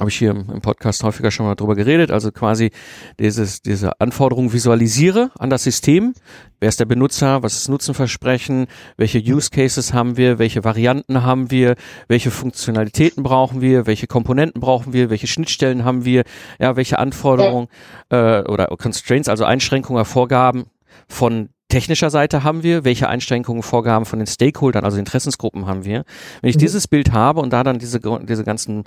[0.00, 2.70] habe ich hier im Podcast häufiger schon mal drüber geredet, also quasi
[3.18, 6.14] dieses, diese Anforderung visualisiere an das System.
[6.58, 7.42] Wer ist der Benutzer?
[7.42, 8.66] Was ist Nutzenversprechen?
[8.96, 10.38] Welche Use Cases haben wir?
[10.38, 11.74] Welche Varianten haben wir?
[12.08, 13.86] Welche Funktionalitäten brauchen wir?
[13.86, 15.10] Welche Komponenten brauchen wir?
[15.10, 16.24] Welche Schnittstellen haben wir?
[16.58, 17.68] Ja, welche Anforderungen
[18.08, 20.64] äh, oder Constraints, also Einschränkungen, Vorgaben
[21.08, 26.04] von technischer Seite haben wir, welche Einschränkungen, Vorgaben von den Stakeholdern, also Interessensgruppen haben wir.
[26.42, 26.60] Wenn ich mhm.
[26.60, 28.84] dieses Bild habe und da dann diese, diese ganzen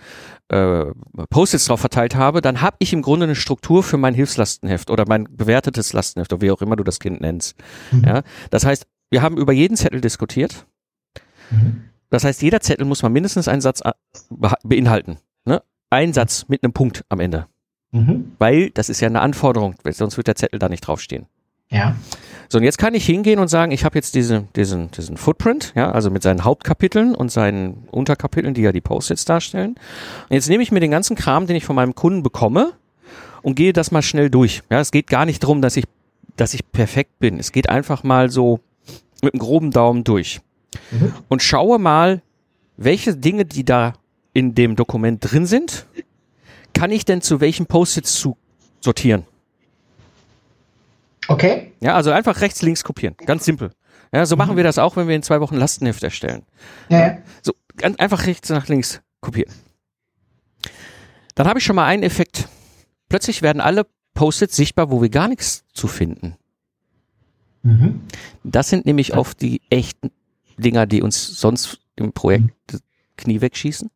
[0.49, 0.85] äh,
[1.31, 5.05] Post-its drauf verteilt habe, dann habe ich im Grunde eine Struktur für mein Hilfslastenheft oder
[5.07, 7.57] mein bewertetes Lastenheft oder wie auch immer du das Kind nennst.
[7.91, 8.03] Mhm.
[8.05, 10.67] Ja, das heißt, wir haben über jeden Zettel diskutiert.
[11.49, 11.85] Mhm.
[12.09, 13.91] Das heißt, jeder Zettel muss mal mindestens einen Satz äh,
[14.63, 15.17] beinhalten.
[15.45, 15.63] Ne?
[15.89, 17.47] Ein Satz mit einem Punkt am Ende.
[17.91, 18.33] Mhm.
[18.39, 21.27] Weil das ist ja eine Anforderung, sonst wird der Zettel da nicht draufstehen.
[21.69, 21.95] Ja.
[22.53, 25.73] So, und jetzt kann ich hingehen und sagen, ich habe jetzt diese, diesen, diesen Footprint,
[25.75, 29.71] ja, also mit seinen Hauptkapiteln und seinen Unterkapiteln, die ja die Post-its darstellen.
[30.29, 32.73] Und jetzt nehme ich mir den ganzen Kram, den ich von meinem Kunden bekomme
[33.41, 34.61] und gehe das mal schnell durch.
[34.69, 35.85] Ja, es geht gar nicht darum, dass ich,
[36.35, 37.39] dass ich perfekt bin.
[37.39, 38.59] Es geht einfach mal so
[39.23, 40.39] mit einem groben Daumen durch.
[40.91, 41.11] Mhm.
[41.29, 42.21] Und schaue mal,
[42.77, 43.93] welche Dinge, die da
[44.31, 45.87] in dem Dokument drin sind,
[46.73, 48.37] kann ich denn zu welchen Post-its zu
[48.79, 49.23] sortieren.
[51.27, 51.71] Okay.
[51.79, 53.15] Ja, also einfach rechts, links kopieren.
[53.25, 53.71] Ganz simpel.
[54.12, 54.39] Ja, so mhm.
[54.39, 56.43] machen wir das auch, wenn wir in zwei Wochen Lastenheft erstellen.
[56.89, 56.99] Ja.
[56.99, 57.17] ja.
[57.41, 59.53] So, einfach rechts nach links kopieren.
[61.36, 62.47] Dann habe ich schon mal einen Effekt
[63.13, 66.36] plötzlich werden alle Post-its sichtbar, wo wir gar nichts zu finden.
[67.62, 68.01] Mhm.
[68.43, 70.09] Das sind nämlich oft die echten
[70.57, 72.81] Dinger, die uns sonst im Projekt das
[73.15, 73.91] Knie wegschießen.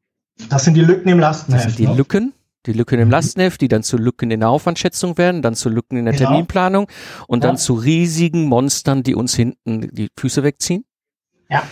[0.50, 1.66] Das sind die Lücken im Lastenheft.
[1.66, 1.98] Das sind die ne?
[1.98, 2.34] Lücken,
[2.68, 5.98] die Lücken im Lastenheft, die dann zu Lücken in der Aufwandschätzung werden, dann zu Lücken
[5.98, 6.30] in der Genau.
[6.30, 6.88] Terminplanung
[7.28, 7.50] und Ja.
[7.50, 10.86] dann zu riesigen Monstern, die uns hinten die Füße wegziehen.
[11.50, 11.64] Ja.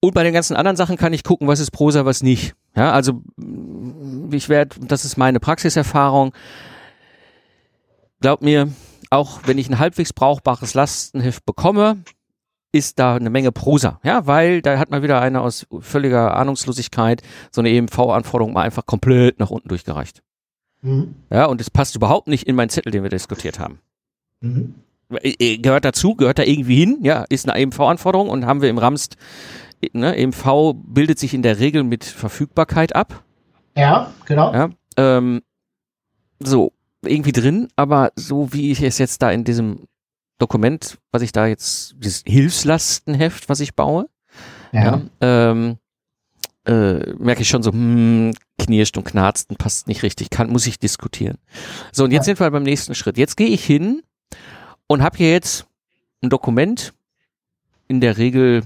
[0.00, 2.54] Und bei den ganzen anderen Sachen kann ich gucken, was ist Prosa, was nicht.
[2.76, 6.32] Ja, also mh, ich werde, das ist meine Praxiserfahrung.
[8.20, 8.68] Glaub mir,
[9.10, 11.98] auch wenn ich ein halbwegs brauchbares Lastenheft bekomme,
[12.72, 17.22] ist da eine Menge Prosa, ja, weil da hat mal wieder einer aus völliger Ahnungslosigkeit
[17.50, 20.22] so eine EMV-Anforderung mal einfach komplett nach unten durchgereicht.
[20.82, 21.14] Mhm.
[21.30, 23.80] Ja, und es passt überhaupt nicht in meinen Zettel, den wir diskutiert haben.
[24.40, 24.74] Mhm.
[25.22, 28.68] Äh, äh, Gehört dazu, gehört da irgendwie hin, ja, ist eine EMV-Anforderung und haben wir
[28.68, 29.16] im Ramst,
[29.92, 33.24] ne, EMV bildet sich in der Regel mit Verfügbarkeit ab,
[33.76, 34.52] Ja, genau.
[34.52, 35.42] ja, ähm,
[36.40, 36.72] so,
[37.04, 39.86] irgendwie drin, aber so wie ich es jetzt da in diesem
[40.38, 44.08] Dokument, was ich da jetzt, dieses Hilfslastenheft, was ich baue,
[44.72, 45.78] ja, ähm,
[46.66, 50.66] äh, merke ich schon so, hm, knirscht und knarzt und passt nicht richtig, kann, muss
[50.66, 51.38] ich diskutieren.
[51.92, 52.34] So, und jetzt Ja.
[52.34, 53.16] sind wir beim nächsten Schritt.
[53.18, 54.02] Jetzt gehe ich hin
[54.88, 55.66] und habe hier jetzt
[56.22, 56.92] ein Dokument,
[57.88, 58.64] in der Regel,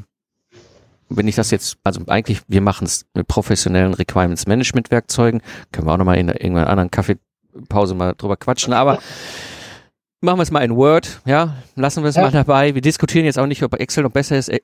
[1.10, 5.86] wenn ich das jetzt, also eigentlich, wir machen es mit professionellen Requirements Management Werkzeugen, können
[5.86, 8.98] wir auch nochmal in irgendeiner anderen Kaffeepause mal drüber quatschen, aber
[10.20, 12.22] machen wir es mal in Word, ja, lassen wir es Ja.
[12.22, 12.74] mal dabei.
[12.74, 14.48] Wir diskutieren jetzt auch nicht, ob Excel noch besser ist.
[14.48, 14.60] Äh,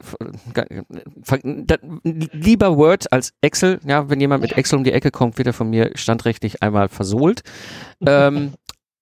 [1.65, 5.47] da- Lieber Word als Excel, ja, wenn jemand mit Excel um die Ecke kommt, wird
[5.49, 7.43] er von mir standrechtlich einmal versohlt.
[8.07, 8.53] Ähm,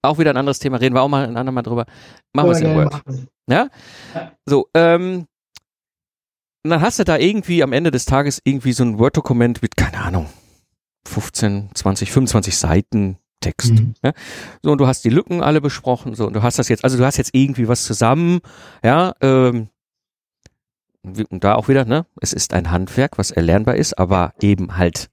[0.02, 1.86] auch wieder ein anderes Thema, reden wir auch mal ein andermal drüber.
[2.34, 2.92] Machen wir es in Word.
[2.92, 3.28] machen.
[3.48, 3.68] Ja?
[4.14, 4.32] Ja.
[4.46, 5.26] So, ähm,
[6.62, 9.76] und dann hast du da irgendwie am Ende des Tages irgendwie so ein Word-Dokument mit,
[9.76, 10.28] keine Ahnung,
[11.08, 13.72] 15, 20, 25 Seiten Text.
[13.72, 13.94] Mhm.
[14.02, 14.12] Ja?
[14.62, 16.96] So, und du hast die Lücken alle besprochen, so, und du hast das jetzt, also
[16.96, 18.40] du hast jetzt irgendwie was zusammen,
[18.82, 19.68] ja, ähm,
[21.02, 25.10] und da auch wieder, ne, es ist ein Handwerk, was erlernbar ist, aber eben halt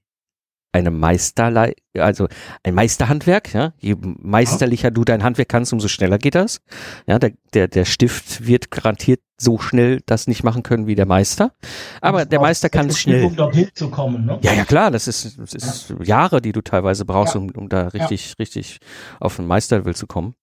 [0.72, 2.28] eine Meisterlei, also
[2.62, 3.74] ein Meisterhandwerk, ja.
[3.78, 6.60] Je meisterlicher du dein Handwerk kannst, umso schneller geht das.
[7.06, 11.04] Ja, der, der, der Stift wird garantiert so schnell das nicht machen können wie der
[11.06, 11.52] Meister.
[12.00, 13.24] Aber der Meister kann es schnell.
[13.24, 14.38] Um dorthin zu kommen, ne?
[14.42, 17.40] Ja, ja, klar, das ist, das ist Jahre, die du teilweise brauchst, Ja.
[17.40, 18.78] um, um da richtig, richtig
[19.20, 20.34] auf ein Meisterlevel zu kommen.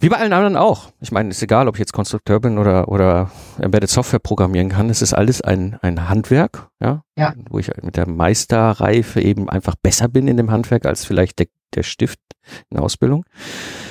[0.00, 0.90] Wie bei allen anderen auch.
[1.00, 3.30] Ich meine, ist egal, ob ich jetzt Konstrukteur bin oder, oder
[3.60, 4.90] Embedded Software programmieren kann.
[4.90, 7.34] Es ist alles ein, ein Handwerk, ja, Ja.
[7.48, 11.46] wo ich mit der Meisterreife eben einfach besser bin in dem Handwerk als vielleicht der,
[11.74, 12.18] der Stift
[12.70, 13.24] in der Ausbildung.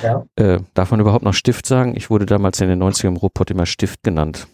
[0.02, 0.24] Ja.
[0.36, 1.96] Äh, darf man überhaupt noch Stift sagen?
[1.96, 4.46] Ich wurde damals in den 90ern im Ruhrpott immer Stift genannt.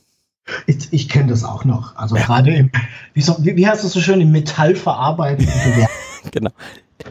[0.67, 1.97] Ich, ich kenne das auch noch.
[1.97, 2.71] Also gerade im,
[3.15, 5.93] wie, so, wie heißt das so schön, im metallverarbeitenden Gewerbe.
[6.31, 6.51] Genau.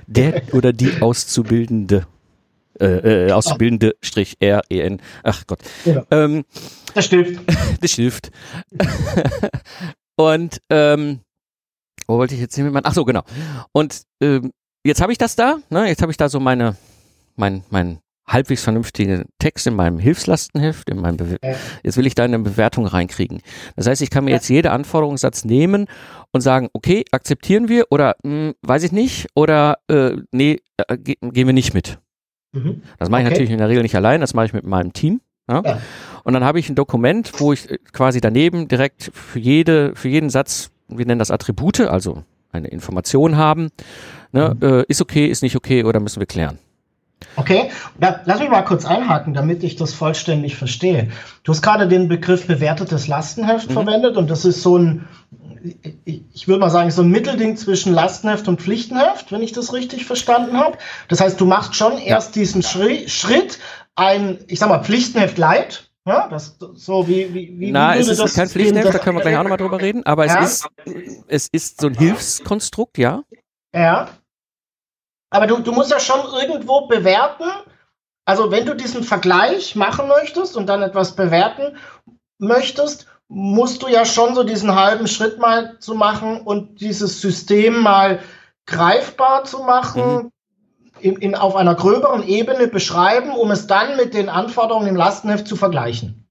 [0.08, 2.08] Der oder die Auszubildende.
[2.80, 5.02] Äh, äh, Auszubildende Strich R E N.
[5.24, 5.60] Ach Gott.
[5.86, 6.06] Ja.
[6.12, 6.46] Ähm,
[6.96, 7.40] Der Stift.
[7.82, 8.32] das Stift.
[10.16, 11.20] Und ähm,
[12.08, 12.72] wo wollte ich jetzt hin?
[12.84, 13.24] Ach so, genau.
[13.72, 14.52] Und ähm,
[14.86, 15.58] jetzt habe ich das da.
[15.70, 15.88] Ne?
[15.88, 16.76] Jetzt habe ich da so meine,
[17.36, 21.56] mein, mein halbwegs vernünftigen Text in meinem Hilfslastenheft, in meinem Be Ja.
[21.84, 23.42] jetzt will ich da eine Bewertung reinkriegen.
[23.78, 24.38] Das heißt, ich kann mir Ja.
[24.38, 25.88] jetzt jede Anforderungssatz nehmen
[26.34, 30.60] und sagen, okay, akzeptieren wir oder mh, weiß ich nicht oder äh, nee,
[30.90, 32.00] äh, ge gehen wir nicht mit.
[32.64, 32.82] Mhm.
[33.00, 33.34] Das mache ich Okay.
[33.34, 35.22] natürlich in der Regel nicht allein, das mache ich mit meinem Team.
[35.50, 35.62] Ja?
[35.64, 35.82] Ja.
[36.24, 40.10] Und dann habe ich ein Dokument, wo ich äh, quasi daneben direkt für jede, für
[40.10, 43.70] jeden Satz, wir nennen das Attribute, also eine Information haben.
[44.32, 44.56] Ne?
[44.60, 44.68] Mhm.
[44.68, 46.60] Äh, ist okay, ist nicht okay oder müssen wir klären.
[47.36, 51.10] Okay, da, lass mich mal kurz einhaken, damit ich das vollständig verstehe.
[51.44, 53.74] Du hast gerade den Begriff bewertetes Lastenheft Mhm.
[53.74, 55.08] verwendet und das ist so ein,
[56.06, 60.06] ich, würde mal sagen, so ein Mittelding zwischen Lastenheft und Pflichtenheft, wenn ich das richtig
[60.06, 60.78] verstanden habe.
[61.10, 63.60] Das heißt, du machst schon erst diesen Schri Schritt,
[63.96, 65.84] ein, ich sag mal, Pflichtenheft light.
[66.06, 69.22] Ja, das so wie wie wie Na, es ist das kein Pflichtenheft, da können wir
[69.24, 70.42] gleich auch nochmal drüber reden, aber Ja.
[70.42, 70.70] es ist,
[71.28, 73.24] es ist so ein Hilfskonstrukt, ja.
[73.76, 74.08] Ja.
[75.30, 77.46] Aber du, du musst ja schon irgendwo bewerten.
[78.26, 81.78] Also wenn du diesen Vergleich machen möchtest und dann etwas bewerten
[82.40, 87.80] möchtest, musst du ja schon so diesen halben Schritt mal zu machen und dieses System
[87.82, 88.20] mal
[88.66, 90.32] greifbar zu machen,
[91.00, 95.48] in, in, auf einer gröberen Ebene beschreiben, um es dann mit den Anforderungen im Lastenheft
[95.48, 96.27] zu vergleichen.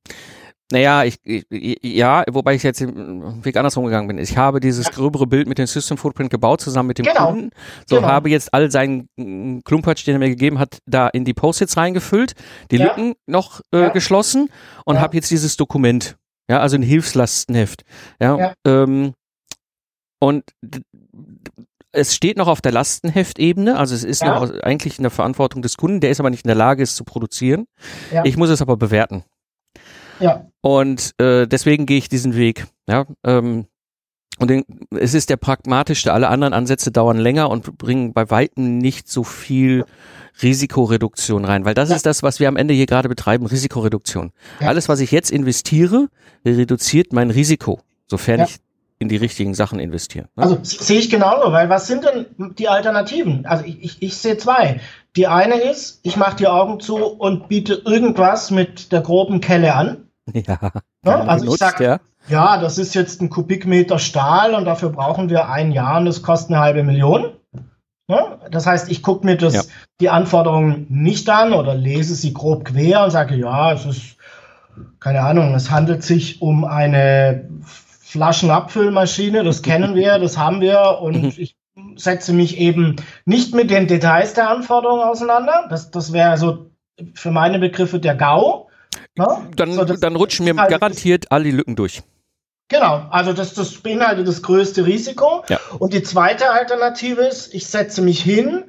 [0.73, 1.47] Naja, ich, ich,
[1.83, 4.19] ja, wobei ich jetzt den Weg andersrum gegangen bin.
[4.19, 7.29] Ich habe dieses gröbere Bild mit dem System Footprint gebaut, zusammen mit dem Genau.
[7.31, 7.51] Kunden.
[7.89, 8.09] So Genau.
[8.09, 11.77] habe jetzt all seinen mm, Klumpatsch, den er mir gegeben hat, da in die Post-its
[11.77, 12.35] reingefüllt,
[12.73, 12.87] die Ja.
[12.87, 13.89] Lücken noch äh, Ja.
[13.91, 14.49] geschlossen
[14.85, 15.03] und Ja.
[15.03, 16.17] habe jetzt dieses Dokument.
[16.51, 17.85] Ja, also ein Hilfslastenheft.
[18.21, 18.55] Ja.
[18.67, 19.15] Ähm,
[20.19, 20.45] und
[21.93, 25.77] es steht noch auf der Lastenheftebene, also es ist noch eigentlich in der Verantwortung des
[25.77, 27.67] Kunden, der ist aber nicht in der Lage, es zu produzieren.
[28.25, 29.25] Ich muss es aber bewerten.
[30.21, 30.47] Ja.
[30.61, 32.67] Und äh, deswegen gehe ich diesen Weg.
[32.89, 33.67] Ja, ähm,
[34.39, 36.13] und den, es ist der pragmatischste.
[36.13, 39.85] Alle anderen Ansätze dauern länger und bringen bei weitem nicht so viel
[40.43, 41.97] Risikoreduktion rein, weil das ja.
[41.97, 44.33] ist das, was wir am Ende hier gerade betreiben, Risikoreduktion.
[44.61, 44.69] Ja.
[44.69, 46.09] Alles, was ich jetzt investiere,
[46.45, 48.45] reduziert mein Risiko, sofern ja.
[48.45, 48.57] ich
[48.99, 50.29] in die richtigen Sachen investiere.
[50.37, 50.43] Ne?
[50.43, 53.45] Also sehe ich genauso, weil was sind denn die Alternativen?
[53.47, 54.81] Also ich, ich, ich sehe zwei.
[55.17, 59.75] Die eine ist, ich mache die Augen zu und biete irgendwas mit der groben Kelle
[59.75, 60.06] an.
[60.35, 60.59] Ja.
[61.05, 62.01] ja also benutzt, ich sag, ja.
[62.29, 66.23] ja, das ist jetzt ein Kubikmeter Stahl und dafür brauchen wir ein Jahr und das
[66.23, 67.33] kostet eine halbe Million.
[68.09, 69.63] Ja, das heißt, ich gucke mir das, ja.
[70.01, 74.17] die Anforderungen nicht an oder lese sie grob quer und sage, ja, es ist,
[75.01, 77.49] keine Ahnung, es handelt sich um eine
[78.03, 81.33] Flaschenabfüllmaschine, das kennen wir, das haben wir und mhm.
[81.37, 81.57] ich
[81.97, 85.67] setze mich eben nicht mit den Details der Anforderungen auseinander.
[85.69, 86.71] Das, das wäre so
[87.15, 88.66] für meine Begriffe der GAU.
[89.17, 89.27] Ne?
[89.57, 92.03] Dann, so, dann rutschen mir garantiert alle Lücken durch.
[92.69, 95.45] Genau, also das, das beinhaltet das größte Risiko.
[95.49, 95.61] Ja.
[95.79, 98.65] Und die zweite Alternative ist, ich setze mich hin,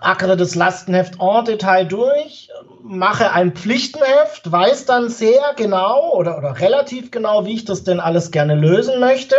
[0.00, 2.48] ackere das Lastenheft en Detail durch,
[2.82, 8.00] mache ein Pflichtenheft, weiß dann sehr genau oder, oder relativ genau, wie ich das denn
[8.00, 9.36] alles gerne lösen möchte.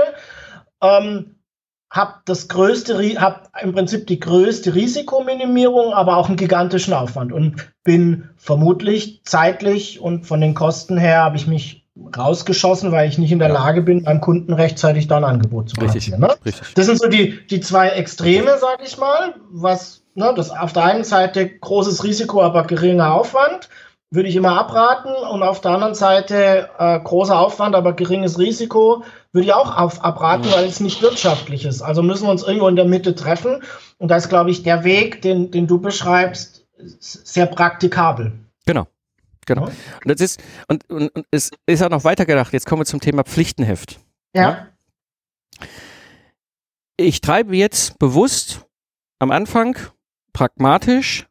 [0.82, 1.33] Ähm,
[1.94, 7.72] habe das größte, habe im Prinzip die größte Risikominimierung, aber auch einen gigantischen Aufwand und
[7.84, 11.86] bin vermutlich zeitlich und von den Kosten her habe ich mich
[12.18, 13.50] rausgeschossen, weil ich nicht in der.
[13.50, 16.20] Lage bin, beim Kunden rechtzeitig da ein Angebot zu machen.
[16.20, 16.36] Ne?
[16.44, 16.74] Richtig.
[16.74, 20.86] Das sind so die, die zwei Extreme, sage ich mal, was ne, das auf der
[20.86, 23.70] einen Seite großes Risiko, aber geringer Aufwand
[24.14, 29.04] würde ich immer abraten und auf der anderen Seite äh, großer Aufwand, aber geringes Risiko
[29.32, 31.82] würde ich auch auf, abraten, weil es nicht wirtschaftlich ist.
[31.82, 33.64] Also müssen wir uns irgendwo in der Mitte treffen
[33.98, 38.34] und da ist, glaube ich, der Weg, den, den du beschreibst, sehr praktikabel.
[38.68, 38.88] Genau.
[39.46, 39.66] Genau.
[39.66, 39.74] Und
[40.06, 42.54] das ist, und, und, und es ist auch noch weitergedacht.
[42.54, 44.00] Jetzt kommen wir zum Thema Pflichtenheft.
[44.34, 44.42] Ja.
[44.42, 45.68] ja.
[46.98, 48.62] Ich treibe jetzt bewusst
[49.20, 49.76] am Anfang
[50.32, 51.28] pragmatisch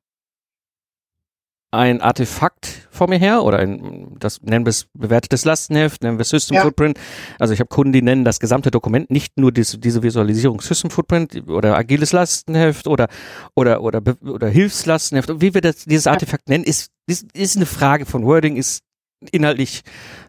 [1.73, 6.25] ein Artefakt vor mir her oder ein, das nennen wir es bewertetes Lastenheft, nennen wir
[6.25, 6.63] System ja.
[6.63, 6.99] Footprint.
[7.39, 10.91] Also ich habe Kunden, die nennen das gesamte Dokument nicht nur diese, diese Visualisierung System
[10.91, 13.09] Footprint oder agiles Lastenheft oder
[13.57, 15.41] oder oder oder Hilfslastenheft.
[15.41, 18.83] Wie wir das, dieses Artefakt nennen, ist, ist ist eine Frage von Wording, ist
[19.31, 19.83] inhaltlich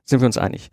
[0.06, 0.70] sind wir uns einig.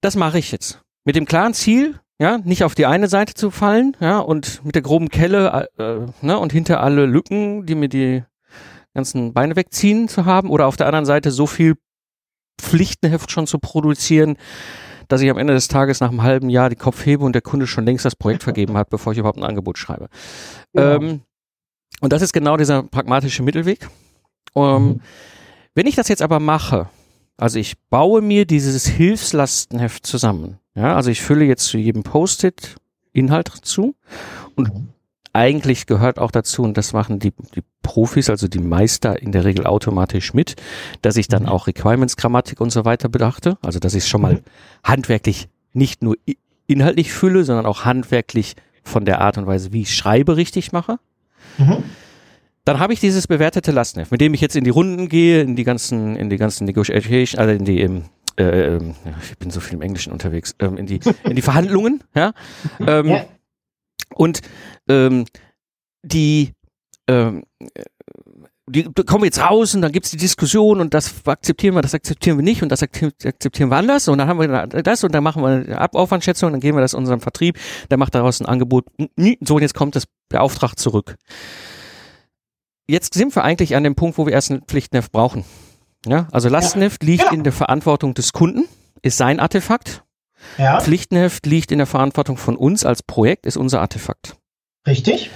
[0.00, 3.50] Das mache ich jetzt mit dem klaren Ziel, ja, nicht auf die eine Seite zu
[3.50, 7.88] fallen, ja, und mit der groben Kelle, äh, ne, und hinter alle Lücken, die mir
[7.88, 8.22] die
[8.96, 11.74] ganzen Beine wegziehen zu haben oder auf der anderen Seite so viel
[12.58, 14.36] Pflichtenheft schon zu produzieren,
[15.08, 17.42] dass ich am Ende des Tages nach einem halben Jahr die Kopf hebe und der
[17.42, 20.08] Kunde schon längst das Projekt vergeben hat, bevor ich überhaupt ein Angebot schreibe.
[20.72, 20.96] Ja.
[20.96, 21.20] Ähm,
[22.00, 23.88] und das ist genau dieser pragmatische Mittelweg.
[24.56, 25.00] Ähm, mhm.
[25.74, 26.88] Wenn ich das jetzt aber mache,
[27.36, 32.76] also ich baue mir dieses Hilfslastenheft zusammen, ja, also ich fülle jetzt zu jedem Post-it
[33.12, 33.94] Inhalt zu
[34.56, 34.88] und mhm
[35.36, 39.44] eigentlich gehört auch dazu, und das machen die, die Profis, also die Meister in der
[39.44, 40.56] Regel automatisch mit,
[41.02, 41.48] dass ich dann mhm.
[41.48, 43.58] auch Requirements, Grammatik und so weiter bedachte.
[43.62, 44.40] Also, dass ich es schon mal mhm.
[44.82, 46.16] handwerklich nicht nur
[46.66, 50.98] inhaltlich fülle, sondern auch handwerklich von der Art und Weise, wie ich schreibe, richtig mache.
[51.58, 51.84] Mhm.
[52.64, 55.54] Dann habe ich dieses bewertete Lastenheft, mit dem ich jetzt in die Runden gehe, in
[55.54, 58.04] die ganzen, in die ganzen Negotiation, also in die, ähm,
[58.38, 58.80] äh, äh,
[59.22, 62.32] ich bin so viel im Englischen unterwegs, ähm, in die, in die Verhandlungen, ja.
[62.80, 63.24] Ähm, ja.
[64.14, 64.40] Und
[64.88, 65.26] ähm,
[66.02, 66.52] die,
[67.08, 67.44] ähm,
[68.68, 72.36] die kommen jetzt raus und dann gibt's die Diskussion und das akzeptieren wir, das akzeptieren
[72.36, 75.42] wir nicht und das akzeptieren wir anders und dann haben wir das und dann machen
[75.42, 77.58] wir eine Aufwandschätzung und dann geben wir das unserem Vertrieb,
[77.90, 78.86] der macht daraus ein Angebot.
[79.40, 81.16] So und jetzt kommt das der Auftrag zurück.
[82.88, 85.44] Jetzt sind wir eigentlich an dem Punkt, wo wir erst ein Pflichtenheft brauchen.
[86.06, 87.32] Ja, also Lastenheft liegt ja.
[87.32, 88.64] in der Verantwortung des Kunden,
[89.02, 90.02] ist sein Artefakt.
[90.58, 90.80] Ja.
[90.80, 94.36] Pflichtenheft liegt in der Verantwortung von uns als Projekt, ist unser Artefakt.
[94.86, 95.30] Richtig.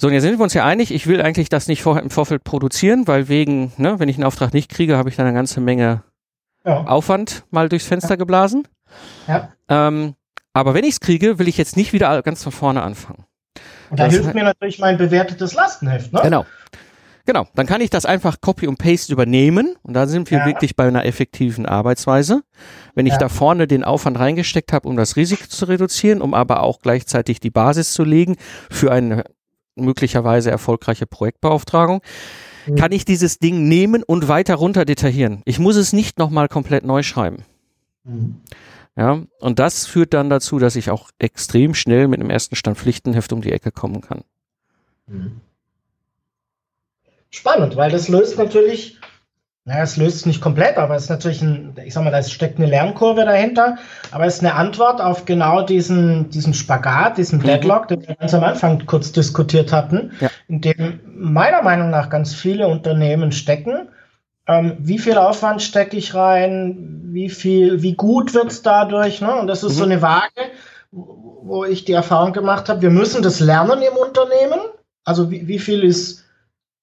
[0.00, 2.10] So, und jetzt sind wir uns ja einig, ich will eigentlich das nicht vor, im
[2.10, 5.34] Vorfeld produzieren, weil wegen, ne, wenn ich einen Auftrag nicht kriege, habe ich dann eine
[5.34, 6.02] ganze Menge
[6.64, 6.84] ja.
[6.84, 8.16] Aufwand mal durchs Fenster ja.
[8.16, 8.66] geblasen.
[9.26, 9.52] Ja.
[9.68, 10.14] Ähm,
[10.52, 13.24] aber wenn ich es kriege, will ich jetzt nicht wieder ganz von vorne anfangen.
[13.90, 16.20] Und da das hilft mir natürlich mein bewertetes Lastenheft, ne?
[16.22, 16.46] Genau.
[17.26, 20.46] Genau, dann kann ich das einfach Copy und Paste übernehmen und da sind wir ja.
[20.46, 22.42] wirklich bei einer effektiven Arbeitsweise.
[22.94, 23.18] Wenn ich ja.
[23.18, 27.40] da vorne den Aufwand reingesteckt habe, um das Risiko zu reduzieren, um aber auch gleichzeitig
[27.40, 28.36] die Basis zu legen
[28.70, 29.24] für eine
[29.74, 32.02] möglicherweise erfolgreiche Projektbeauftragung,
[32.66, 32.74] mhm.
[32.76, 35.40] kann ich dieses Ding nehmen und weiter runter detaillieren.
[35.46, 37.44] Ich muss es nicht nochmal komplett neu schreiben.
[38.04, 38.42] Mhm.
[38.96, 42.78] Ja, und das führt dann dazu, dass ich auch extrem schnell mit dem ersten Stand
[42.78, 44.22] Pflichtenheft um die Ecke kommen kann.
[45.06, 45.40] Mhm.
[47.34, 48.98] Spannend, weil das löst natürlich,
[49.64, 52.22] naja, es löst es nicht komplett, aber es ist natürlich ein, ich sag mal, da
[52.22, 53.78] steckt eine Lernkurve dahinter,
[54.12, 57.44] aber es ist eine Antwort auf genau diesen, diesen Spagat, diesen mhm.
[57.44, 60.30] Deadlock, den wir ganz am Anfang kurz diskutiert hatten, ja.
[60.48, 63.88] in dem meiner Meinung nach ganz viele Unternehmen stecken
[64.46, 69.34] ähm, wie viel Aufwand stecke ich rein, wie viel, wie gut wird es dadurch, ne?
[69.34, 69.78] Und das ist mhm.
[69.78, 70.50] so eine Waage,
[70.90, 74.60] wo ich die Erfahrung gemacht habe, wir müssen das lernen im Unternehmen.
[75.04, 76.23] Also wie, wie viel ist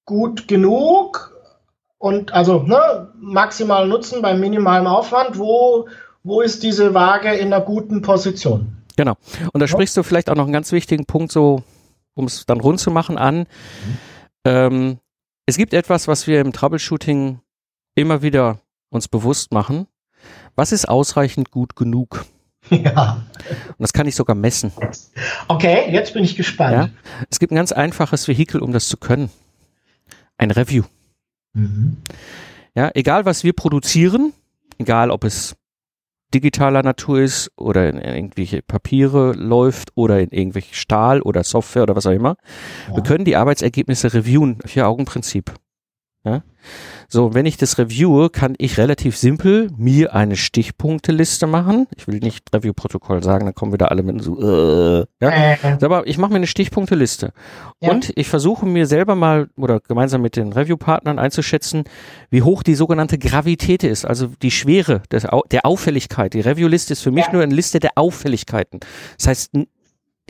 [0.04, 1.32] gut genug
[1.98, 5.88] und also ne, maximal Nutzen beim minimalen Aufwand, wo,
[6.22, 8.76] wo ist diese Waage in einer guten Position?
[8.96, 9.14] Genau.
[9.52, 9.68] Und da ja.
[9.68, 11.62] sprichst du vielleicht auch noch einen ganz wichtigen Punkt, so
[12.14, 13.38] um es dann rund zu machen, an.
[13.38, 13.46] Mhm.
[14.44, 14.98] Ähm,
[15.46, 17.40] es gibt etwas, was wir im Troubleshooting
[17.94, 18.58] immer wieder
[18.90, 19.86] uns bewusst machen,
[20.54, 22.24] was ist ausreichend gut genug?
[22.70, 23.24] Ja.
[23.66, 24.70] Und das kann ich sogar messen.
[25.48, 26.72] Okay, jetzt bin ich gespannt.
[26.72, 26.88] Ja?
[27.28, 29.30] Es gibt ein ganz einfaches Vehikel, um das zu können.
[30.42, 30.82] Ein Review.
[31.52, 31.98] Mhm.
[32.74, 34.32] Ja, egal was wir produzieren,
[34.78, 35.54] egal ob es
[36.34, 41.94] digitaler Natur ist oder in irgendwelche Papiere läuft oder in irgendwelche Stahl oder Software oder
[41.94, 42.34] was auch immer,
[42.88, 42.96] ja.
[42.96, 45.52] wir können die Arbeitsergebnisse reviewen, Vier-Augen-Prinzip.
[46.24, 46.42] Ja?
[47.08, 51.88] So, wenn ich das reviewe, kann ich relativ simpel mir eine Stichpunkteliste machen.
[51.96, 55.30] Ich will nicht Review-Protokoll sagen, dann kommen wieder alle mit so, äh, ja.
[55.30, 55.78] Äh.
[55.82, 57.32] Aber ich mache mir eine Stichpunkteliste.
[57.80, 57.90] Ja.
[57.90, 61.84] Und ich versuche mir selber mal oder gemeinsam mit den Review-Partnern einzuschätzen,
[62.30, 66.34] wie hoch die sogenannte Gravität ist, also die Schwere des, der Auffälligkeit.
[66.34, 67.32] Die Review-Liste ist für mich ja.
[67.32, 68.80] nur eine Liste der Auffälligkeiten.
[69.18, 69.50] Das heißt,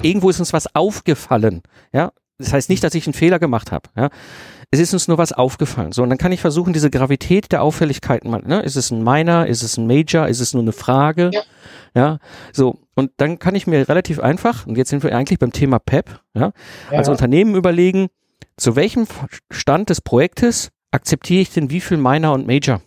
[0.00, 1.62] irgendwo ist uns was aufgefallen.
[1.92, 3.88] Ja, das heißt nicht, dass ich einen Fehler gemacht habe.
[3.96, 4.10] Ja?
[4.74, 5.92] Es ist uns nur was aufgefallen.
[5.92, 8.62] So, und dann kann ich versuchen, diese Gravität der Auffälligkeiten mal, ne?
[8.62, 9.46] Ist es ein Minor?
[9.46, 10.26] Ist es ein Major?
[10.26, 11.30] Ist es nur eine Frage?
[11.32, 11.42] Ja.
[11.94, 12.18] ja.
[12.52, 12.78] So.
[12.94, 16.20] Und dann kann ich mir relativ einfach, und jetzt sind wir eigentlich beim Thema PEP,
[16.34, 16.52] ja,
[16.90, 16.98] ja.
[16.98, 18.08] als Unternehmen überlegen,
[18.56, 19.06] zu welchem
[19.50, 22.80] Stand des Projektes akzeptiere ich denn wie viel Minor und Major?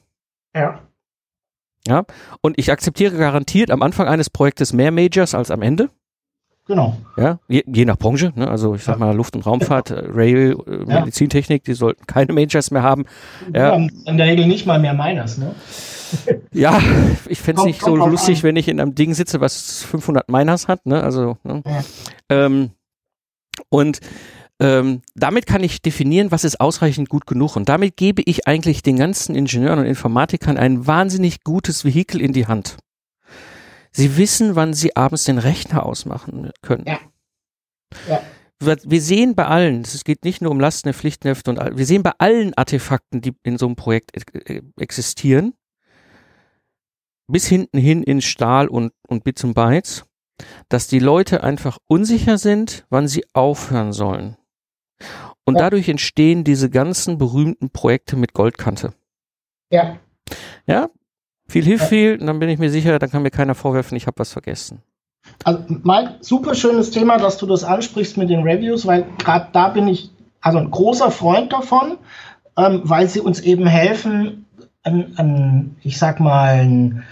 [0.55, 0.79] Ja.
[1.87, 2.05] Ja.
[2.41, 5.89] Und ich akzeptiere garantiert am Anfang eines Projektes mehr Majors als am Ende.
[6.67, 6.97] Genau.
[7.15, 8.33] Ja, je, je nach Branche.
[8.35, 8.47] Ne?
[8.47, 10.99] Also ich sag mal Luft- und Raumfahrt, äh, Rail, äh, ja.
[10.99, 13.05] Medizintechnik, die sollten keine Majors mehr haben.
[13.53, 13.75] Ja.
[13.75, 15.53] In der Regel nicht mal mehr Miners, ne?
[16.53, 16.79] ja,
[17.27, 18.43] ich fände es nicht so lustig, an.
[18.43, 20.85] wenn ich in einem Ding sitze, was 500 Miners hat.
[20.85, 21.03] Ne?
[21.03, 21.61] Also, ne?
[21.65, 21.83] Ja.
[22.29, 22.71] Ähm,
[23.69, 23.99] und
[24.59, 27.55] ähm, damit kann ich definieren, was ist ausreichend gut genug.
[27.55, 32.33] Und damit gebe ich eigentlich den ganzen Ingenieuren und Informatikern ein wahnsinnig gutes Vehikel in
[32.33, 32.77] die Hand.
[33.95, 36.83] Sie wissen, wann sie abends den Rechner ausmachen können.
[36.85, 36.99] Ja.
[38.09, 38.21] ja.
[38.59, 42.03] Wir sehen bei allen, es geht nicht nur um Lasten, Pflichtenhefte und all, wir sehen
[42.03, 45.53] bei allen Artefakten, die in so einem Projekt äh, existieren,
[47.27, 50.05] bis hinten hin in Stahl und, und Bits und Bytes,
[50.67, 54.35] dass die Leute einfach unsicher sind, wann sie aufhören sollen.
[55.45, 55.61] Und ja.
[55.61, 58.93] dadurch entstehen diese ganzen berühmten Projekte mit Goldkante.
[59.69, 59.99] Ja.
[60.65, 60.89] Ja,
[61.47, 64.07] viel hilft viel und dann bin ich mir sicher, dann kann mir keiner vorwerfen, ich
[64.07, 64.81] habe was vergessen.
[65.43, 69.69] Also mein super schönes Thema, dass du das ansprichst mit den Reviews, weil gerade da
[69.69, 71.97] bin ich also ein großer Freund davon,
[72.57, 74.45] ähm, weil sie uns eben helfen,
[74.83, 77.03] an, an ich sag mal, ein,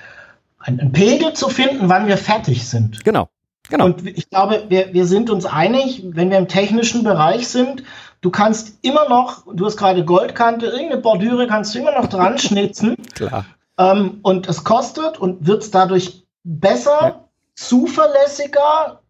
[0.59, 3.03] ein, Pegel zu finden, wann wir fertig sind.
[3.03, 3.29] Genau.
[3.69, 3.85] Genau.
[3.85, 7.83] Und ich glaube, wir, wir sind uns einig, wenn wir im technischen Bereich sind,
[8.21, 12.37] du kannst immer noch, du hast gerade Goldkante, irgendeine Bordüre kannst du immer noch dran
[12.37, 12.95] schnitzen.
[13.15, 13.45] Klar.
[13.77, 17.23] Ähm, und es kostet und wird es dadurch besser, ja.
[17.55, 19.01] zuverlässiger,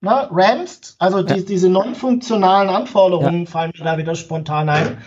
[0.00, 1.42] ne, rampst, also die, ja.
[1.42, 3.50] diese non-funktionalen Anforderungen ja.
[3.50, 4.98] fallen mir da wieder spontan ein.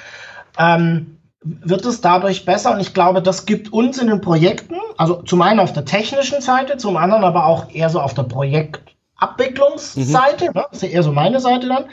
[0.57, 5.21] Ähm, wird es dadurch besser und ich glaube, das gibt uns in den Projekten, also
[5.23, 10.45] zum einen auf der technischen Seite, zum anderen aber auch eher so auf der Projektabwicklungsseite,
[10.45, 10.51] mhm.
[10.53, 11.83] ne, das ist ja eher so meine Seite dann,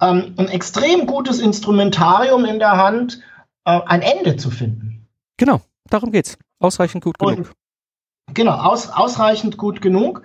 [0.00, 3.20] ähm, ein extrem gutes Instrumentarium in der Hand,
[3.64, 5.08] äh, ein Ende zu finden.
[5.36, 5.60] Genau.
[5.92, 6.38] Darum geht's.
[6.58, 7.36] Ausreichend gut genug.
[7.36, 10.22] Und, genau, aus, ausreichend gut genug.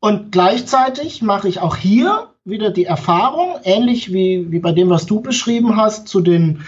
[0.00, 5.06] Und gleichzeitig mache ich auch hier wieder die Erfahrung, ähnlich wie, wie bei dem, was
[5.06, 6.64] du beschrieben hast, zu den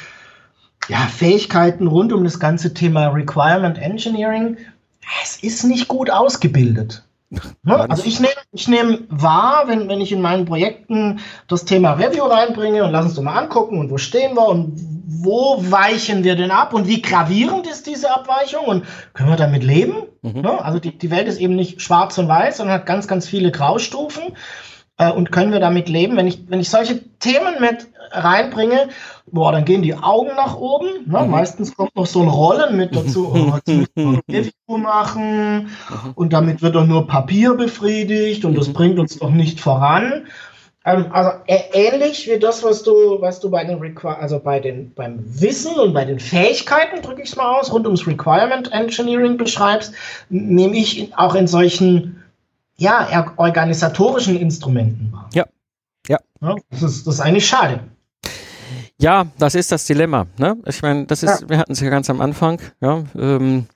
[0.88, 4.58] ja, Fähigkeiten rund um das ganze Thema Requirement Engineering.
[5.24, 7.02] Es ist nicht gut ausgebildet.
[7.30, 7.90] Ne?
[7.90, 11.18] Also ich nehme ich nehm wahr, wenn, wenn ich in meinen Projekten
[11.48, 14.95] das Thema Review reinbringe und lass uns doch mal angucken und wo stehen wir und
[15.08, 18.84] wo weichen wir denn ab und wie gravierend ist diese Abweichung und
[19.14, 20.02] können wir damit leben?
[20.22, 20.40] Mhm.
[20.40, 20.64] Ne?
[20.64, 23.52] Also die, die Welt ist eben nicht schwarz und weiß, sondern hat ganz, ganz viele
[23.52, 24.34] Graustufen.
[24.98, 26.16] Äh, und können wir damit leben?
[26.16, 28.88] Wenn ich, wenn ich solche Themen mit reinbringe,
[29.30, 30.88] boah, dann gehen die Augen nach oben.
[31.06, 31.22] Ne?
[31.22, 31.30] Mhm.
[31.30, 33.32] Meistens kommt noch so ein Rollen mit dazu.
[33.32, 36.12] Oh, jetzt müssen wir machen mhm.
[36.16, 38.72] und damit wird doch nur Papier befriedigt und das mhm.
[38.72, 40.24] bringt uns doch nicht voran.
[40.86, 44.94] Ähm, also ähnlich wie das, was du, was du bei den Requir also bei den
[44.94, 49.36] beim Wissen und bei den Fähigkeiten, drücke ich es mal aus, rund ums Requirement Engineering
[49.36, 49.92] beschreibst,
[50.30, 52.22] nehme ich auch in solchen
[52.76, 55.28] ja, organisatorischen Instrumenten wahr.
[55.34, 55.46] Ja.
[56.06, 56.20] Ja.
[56.40, 57.80] ja das, ist, das ist eigentlich schade.
[58.98, 60.26] Ja, das ist das Dilemma.
[60.38, 60.56] Ne?
[60.66, 61.48] Ich meine, das ist, ja.
[61.48, 62.60] wir hatten es ja ganz am Anfang.
[62.80, 63.66] Ja, ähm,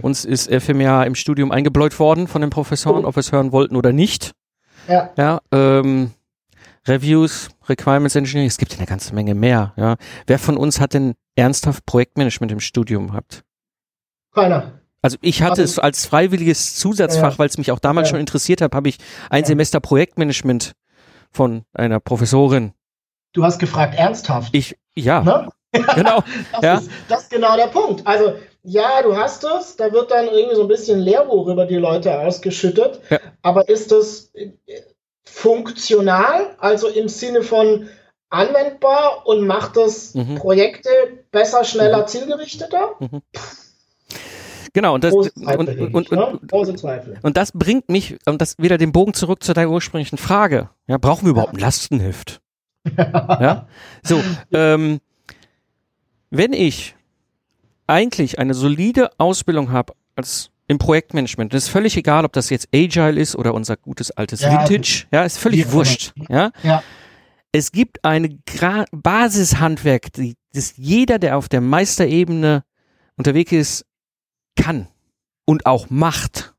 [0.00, 3.08] uns ist FMA im Studium eingebläut worden von den Professoren, oh.
[3.08, 4.32] ob wir es hören wollten oder nicht.
[4.88, 5.10] Ja.
[5.16, 6.12] ja ähm,
[6.86, 9.72] Reviews, Requirements Engineering, es gibt ja eine ganze Menge mehr.
[9.76, 9.96] Ja.
[10.26, 13.44] Wer von uns hat denn ernsthaft Projektmanagement im Studium gehabt?
[14.32, 14.80] Keiner.
[15.02, 17.38] Also ich hatte es als freiwilliges Zusatzfach, ja.
[17.38, 18.12] weil es mich auch damals ja.
[18.12, 18.98] schon interessiert hat, habe ich
[19.30, 19.44] ein.
[19.44, 20.72] Semester Projektmanagement
[21.30, 22.72] von einer Professorin.
[23.32, 24.54] Du hast gefragt, ernsthaft?
[24.54, 25.22] Ich, ja.
[25.22, 25.48] Ne?
[25.94, 26.24] Genau.
[26.52, 26.74] das, ja.
[26.78, 28.06] ist, das ist genau der Punkt.
[28.06, 31.76] Also, ja, du hast es, da wird dann irgendwie so ein bisschen Lehrbuch über die
[31.76, 33.00] Leute ausgeschüttet.
[33.10, 33.18] Ja.
[33.42, 34.32] Aber ist das
[35.30, 37.88] funktional, also im Sinne von
[38.30, 40.36] anwendbar und macht das mhm.
[40.36, 40.90] Projekte
[41.30, 42.06] besser, schneller, mhm.
[42.08, 42.96] zielgerichteter?
[42.98, 43.22] Mhm.
[44.74, 46.40] Genau, und das, und, und, und, ne?
[47.22, 50.68] und, das bringt mich, und das wieder den Bogen zurück zu deiner ursprünglichen Frage.
[50.86, 52.40] Ja, brauchen wir überhaupt ein Lastenheft?
[52.96, 53.66] ja?
[54.02, 54.22] So,
[54.52, 55.00] ähm,
[56.30, 56.94] wenn ich
[57.86, 62.68] eigentlich eine solide Ausbildung habe als im Projektmanagement, das ist völlig egal, ob das jetzt
[62.74, 66.52] Agile ist oder unser gutes altes ja, Vintage, ja, ist völlig wurscht, ja?
[66.62, 66.82] ja.
[67.52, 72.64] Es gibt eine Gra Basishandwerk, die, das jeder, der auf der Meisterebene
[73.16, 73.86] unterwegs ist,
[74.56, 74.88] kann
[75.46, 76.54] und auch macht.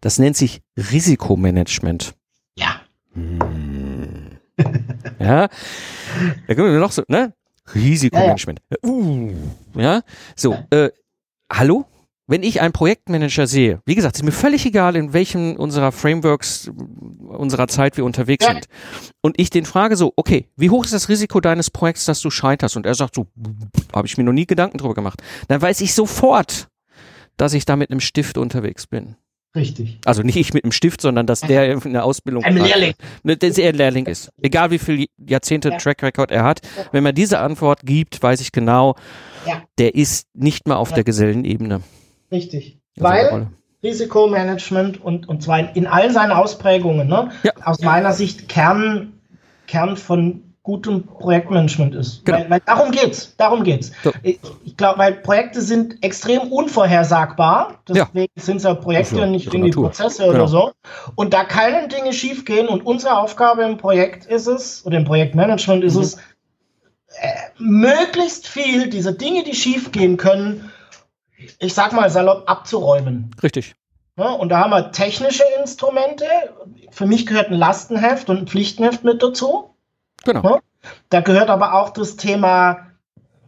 [0.00, 2.14] Das nennt sich Risikomanagement.
[2.56, 2.80] Ja.
[3.12, 4.38] Hm.
[5.20, 5.48] ja.
[6.48, 7.32] Da können wir noch so, ne?
[7.74, 8.60] Risikomanagement.
[8.70, 8.88] Ja, ja.
[8.88, 9.34] Uh,
[9.76, 10.02] ja?
[10.34, 10.90] So, äh,
[11.52, 11.86] hallo?
[12.30, 16.70] Wenn ich einen Projektmanager sehe, wie gesagt, ist mir völlig egal, in welchem unserer Frameworks
[17.26, 18.52] unserer Zeit wir unterwegs ja.
[18.52, 18.66] sind.
[19.22, 22.30] Und ich den frage so, okay, wie hoch ist das Risiko deines Projekts, dass du
[22.30, 22.76] scheiterst?
[22.76, 23.26] Und er sagt so,
[23.94, 25.22] habe ich mir noch nie Gedanken drüber gemacht.
[25.48, 26.68] Dann weiß ich sofort,
[27.38, 29.16] dass ich da mit einem Stift unterwegs bin.
[29.56, 29.98] Richtig.
[30.04, 32.92] Also nicht ich mit einem Stift, sondern dass der eine Ausbildung Ein Lehrling.
[33.22, 34.30] Ne, dass er ein Lehrling ist.
[34.42, 35.78] Egal wie viel Jahrzehnte ja.
[35.78, 36.60] Track Record er hat.
[36.92, 38.96] Wenn man diese Antwort gibt, weiß ich genau,
[39.46, 39.62] ja.
[39.78, 40.96] der ist nicht mehr auf ja.
[40.96, 41.80] der Gesellenebene.
[42.30, 42.78] Richtig.
[42.98, 43.46] Also Weil
[43.82, 47.30] Risikomanagement und, und zwar in allen seinen Ausprägungen, ne?
[47.42, 47.52] Ja.
[47.64, 49.20] aus meiner Sicht Kern,
[49.66, 52.26] Kern von gutem Projektmanagement ist.
[52.26, 52.40] Genau.
[52.40, 53.34] Weil, weil darum geht's.
[53.38, 53.90] Darum geht's.
[54.04, 54.12] So.
[54.22, 57.80] Ich, ich glaube, weil Projekte sind extrem unvorhersagbar.
[57.88, 58.42] Deswegen ja.
[58.42, 60.34] sind es ja Projekte also, nicht irgendwie Prozesse genau.
[60.34, 60.72] oder so.
[61.14, 62.68] Und da können Dinge schiefgehen.
[62.68, 66.02] Und unsere Aufgabe im Projekt ist es, oder im Projektmanagement ist mhm.
[66.02, 70.70] es, äh, möglichst viel dieser Dinge, die schiefgehen können,
[71.58, 73.30] ich sag mal salopp abzuräumen.
[73.42, 73.74] Richtig.
[74.16, 76.24] Ja, und da haben wir technische Instrumente.
[76.90, 79.74] Für mich gehört ein Lastenheft und ein Pflichtenheft mit dazu.
[80.24, 80.42] Genau.
[80.42, 80.60] Ja?
[81.08, 82.88] Da gehört aber auch das Thema,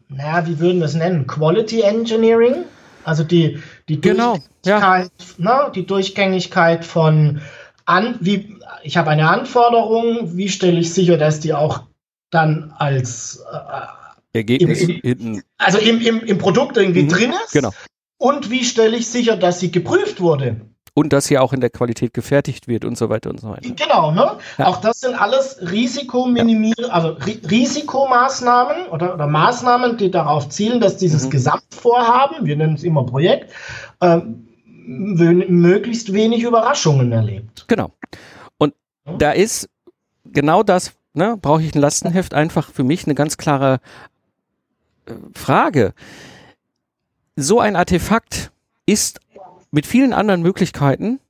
[0.08, 1.26] naja, wie würden wir es nennen?
[1.26, 2.64] Quality Engineering.
[3.04, 5.64] Also die, die, genau, Durchgängigkeit, ja.
[5.64, 7.40] ne, die Durchgängigkeit von
[7.86, 11.84] an, wie, ich habe eine Anforderung, wie stelle ich sicher, dass die auch
[12.30, 13.56] dann als äh,
[14.32, 17.52] Ergebnis im, im, also im, im, im Produkt irgendwie mhm, drin ist.
[17.52, 17.70] Genau.
[18.18, 20.60] Und wie stelle ich sicher, dass sie geprüft wurde?
[20.92, 23.70] Und dass sie auch in der Qualität gefertigt wird und so weiter und so weiter.
[23.70, 24.36] Genau, ne?
[24.58, 24.66] Ja.
[24.66, 26.88] Auch das sind alles Risikominimier, ja.
[26.88, 31.30] also Ri Risikomaßnahmen oder, oder Maßnahmen, die darauf zielen, dass dieses mhm.
[31.30, 33.52] Gesamtvorhaben, wir nennen es immer Projekt,
[34.00, 34.20] äh,
[34.86, 37.64] möglichst wenig Überraschungen erlebt.
[37.68, 37.92] Genau.
[38.58, 38.74] Und
[39.06, 39.16] ja.
[39.16, 39.68] da ist
[40.24, 43.78] genau das, ne, brauche ich ein Lastenheft einfach für mich eine ganz klare
[45.34, 45.94] Frage.
[47.36, 48.50] So ein Artefakt
[48.86, 49.20] ist
[49.70, 51.20] mit vielen anderen Möglichkeiten,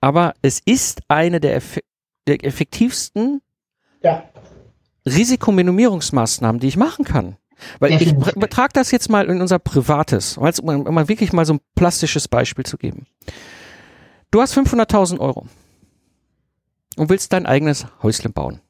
[0.00, 1.78] aber es ist eine der, eff
[2.26, 3.40] der effektivsten
[4.02, 4.22] ja.
[5.06, 7.36] Risikominimierungsmaßnahmen, die ich machen kann.
[7.80, 10.44] Weil ich betrage das jetzt mal in unser Privates, um
[10.94, 13.06] mal wirklich mal so ein plastisches Beispiel zu geben.
[14.30, 15.46] Du hast 500.000 Euro
[16.96, 18.60] und willst dein eigenes Häuschen bauen.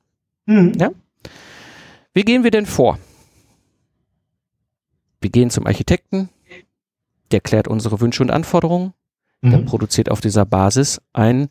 [0.47, 0.73] Mhm.
[0.79, 0.91] Ja?
[2.15, 2.99] Wie gehen wir denn vor?
[5.21, 6.29] Wir gehen zum Architekten,
[7.31, 8.95] der klärt unsere Wünsche und Anforderungen,
[9.41, 9.51] mhm.
[9.51, 11.49] der produziert auf dieser Basis einen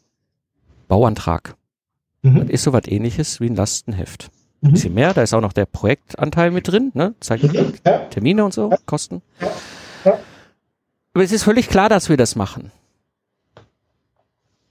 [0.88, 1.55] Bauantrag.
[2.22, 2.39] Mhm.
[2.39, 4.30] Das ist so was ähnliches wie ein Lastenheft.
[4.61, 4.70] Mhm.
[4.70, 7.15] Ein bisschen mehr, da ist auch noch der Projektanteil mit drin, ne?
[7.20, 8.09] Zeichen, mhm.
[8.09, 9.22] Termine und so, Kosten.
[10.03, 12.72] Aber es ist völlig klar, dass wir das machen.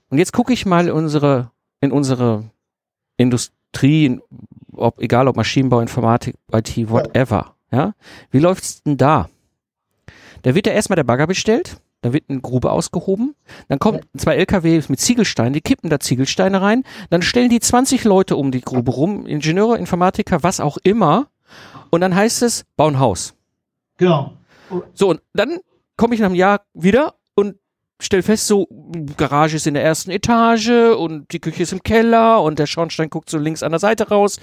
[0.09, 2.45] Und jetzt gucke ich mal unsere, in unsere
[3.17, 4.21] Industrie,
[4.71, 7.56] ob, egal ob Maschinenbau, Informatik, IT, whatever.
[7.71, 7.93] Ja?
[8.31, 9.29] Wie läuft's denn da?
[10.43, 13.35] Da wird ja erstmal der Bagger bestellt, dann wird eine Grube ausgehoben,
[13.69, 18.03] dann kommen zwei LKW mit Ziegelsteinen, die kippen da Ziegelsteine rein, dann stellen die 20
[18.03, 21.27] Leute um die Grube rum, Ingenieure, Informatiker, was auch immer,
[21.89, 23.33] und dann heißt es, bau ein Haus.
[23.97, 24.33] Genau.
[24.93, 25.59] So, und dann
[25.95, 27.55] komme ich nach einem Jahr wieder und
[27.99, 28.67] stell fest, so,
[29.17, 33.09] Garage ist in der ersten Etage und die Küche ist im Keller und der Schornstein
[33.09, 34.39] guckt so links an der Seite raus.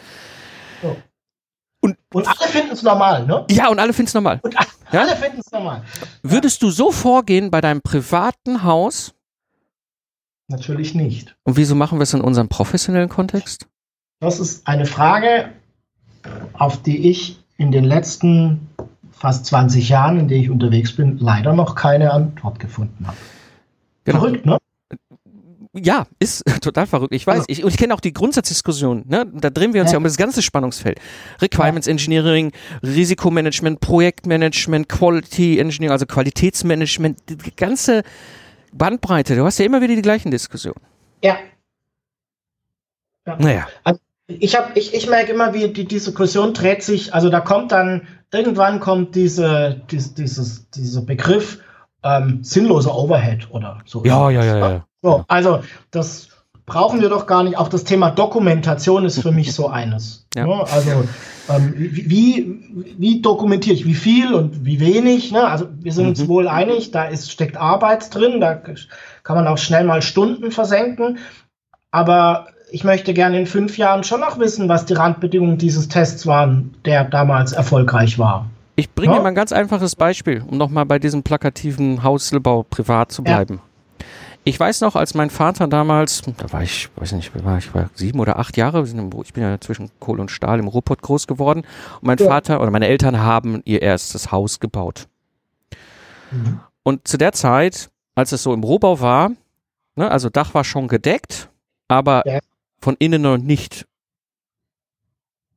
[0.82, 0.96] So.
[1.85, 3.45] Und, und alle finden es normal, ne?
[3.51, 4.41] Ja, und alle finden es normal.
[4.43, 5.16] Und alle ja?
[5.16, 5.82] finden es normal.
[6.22, 9.12] Würdest du so vorgehen bei deinem privaten Haus?
[10.49, 11.37] Natürlich nicht.
[11.43, 13.66] Und wieso machen wir es in unserem professionellen Kontext?
[14.20, 15.51] Das ist eine Frage,
[16.55, 18.70] auf die ich in den letzten
[19.12, 23.18] fast 20 Jahren, in denen ich unterwegs bin, leider noch keine Antwort gefunden habe.
[24.05, 24.20] Genau.
[24.20, 24.57] Verrückt, ne?
[25.74, 27.14] Ja, ist total verrückt.
[27.14, 29.04] Ich weiß, also, ich, und ich kenne auch die Grundsatzdiskussion.
[29.06, 29.26] Ne?
[29.32, 29.94] Da drehen wir uns ja.
[29.94, 31.00] ja um das ganze Spannungsfeld.
[31.42, 32.52] Requirements Engineering,
[32.82, 38.02] Risikomanagement, Projektmanagement, Quality Engineering, also Qualitätsmanagement, die ganze
[38.72, 39.34] Bandbreite.
[39.34, 40.80] Du hast ja immer wieder die gleichen Diskussionen.
[41.22, 41.38] Ja.
[43.26, 43.36] ja.
[43.38, 43.68] Naja.
[43.82, 47.72] Also ich, hab, ich, ich merke immer, wie die Diskussion dreht sich, also da kommt
[47.72, 51.60] dann, irgendwann kommt diese, dies, dieses, dieser Begriff
[52.02, 54.04] ähm, sinnloser Overhead oder so.
[54.04, 54.86] Ja, ja, ja, ja.
[55.05, 56.28] So, also das
[56.64, 57.59] brauchen wir doch gar nicht.
[57.59, 60.26] Auch das Thema Dokumentation ist für mich so eines.
[60.34, 60.46] Ja.
[60.46, 60.64] Ne?
[60.72, 60.90] Also
[61.50, 65.30] ähm, wie, wie dokumentiere ich, wie viel und wie wenig?
[65.30, 65.46] Ne?
[65.46, 66.28] Also wir sind uns mhm.
[66.28, 71.18] wohl einig, da ist, steckt Arbeit drin, da kann man auch schnell mal Stunden versenken.
[71.90, 76.26] Aber ich möchte gerne in fünf Jahren schon noch wissen, was die Randbedingungen dieses Tests
[76.26, 78.46] waren, der damals erfolgreich war.
[78.74, 79.20] Ich bringe ja?
[79.20, 83.57] mal ein ganz einfaches Beispiel, um nochmal bei diesem plakativen Hauselbau privat zu bleiben.
[83.57, 83.73] Ja.
[84.45, 87.88] Ich weiß noch, als mein Vater damals, da war ich, weiß nicht, war ich war
[87.95, 91.61] sieben oder acht Jahre, ich bin ja zwischen Kohle und Stahl im Ruhrpott groß geworden
[91.61, 92.26] und mein ja.
[92.26, 95.09] Vater oder meine Eltern haben ihr erstes Haus gebaut.
[96.30, 96.61] Mhm.
[96.82, 99.30] Und zu der Zeit, als es so im Rohbau war,
[99.97, 101.49] ne, also Dach war schon gedeckt,
[101.88, 102.40] aber ja
[102.84, 103.86] von innen noch nicht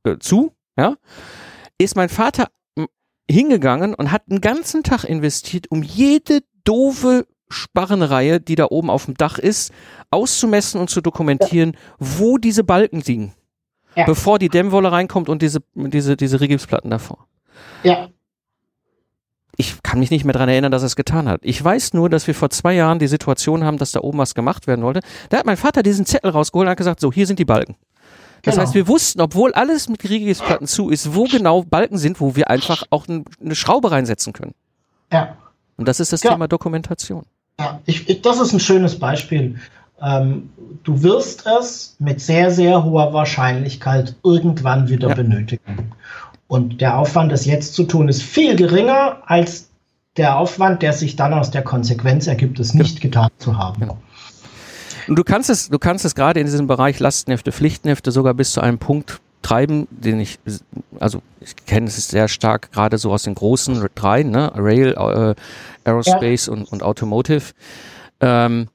[0.04, 0.96] äh, zu, ja,
[1.78, 2.50] ist mein Vater
[3.30, 9.06] hingegangen und hat einen ganzen Tag investiert, um jede doofe Sparrenreihe, die da oben auf
[9.06, 9.72] dem Dach ist,
[10.12, 11.80] auszumessen und zu dokumentieren, ja.
[12.00, 13.34] wo diese Balken liegen.
[13.96, 14.06] Ja.
[14.06, 17.28] Bevor die Dämmwolle reinkommt und diese, diese, diese Rigipsplatten davor.
[17.84, 18.10] Ja
[19.58, 21.42] ich kann mich nicht mehr dran erinnern, dass er es getan hat.
[21.44, 24.36] Ich weiß nur, dass wir vor zwei Jahren die Situation haben, dass da oben was
[24.36, 25.02] gemacht werden wollte.
[25.30, 27.76] Da hat mein Vater diesen Zettel rausgeholt und hat gesagt, so, hier sind die Balken.
[28.44, 28.66] Das genau.
[28.66, 32.52] heißt, wir wussten, obwohl alles mit Riegelplatten zu ist, wo genau Balken sind, wo wir
[32.52, 34.54] einfach auch eine Schraube reinsetzen können.
[35.12, 35.36] Ja.
[35.76, 36.32] Und das ist das ja.
[36.32, 37.26] Thema Dokumentation.
[37.60, 39.56] Ja, ich, ich, das ist ein schönes Beispiel.
[40.02, 40.50] Ähm,
[40.84, 45.16] du wirst es mit sehr, sehr hoher Wahrscheinlichkeit irgendwann wieder ja.
[45.16, 45.92] benötigen.
[46.48, 49.70] Und der Aufwand, das jetzt zu tun, ist viel geringer als
[50.18, 53.80] der Aufwand, der sich dann aus der Konsequenz ergibt, es nicht getan zu haben.
[53.80, 53.98] Genau.
[55.08, 58.52] Und du kannst es, du kannst es gerade in diesem Bereich Lastenhefte, Pflichtenhefte sogar bis
[58.52, 60.40] zu einem Punkt treiben, den ich,
[61.00, 65.36] also ich kenne es sehr stark gerade so aus den großen drei, ne, Rail, äh,
[65.90, 66.54] Aerospace ja.
[66.54, 67.54] und, und Automotive.
[68.20, 68.68] Ähm,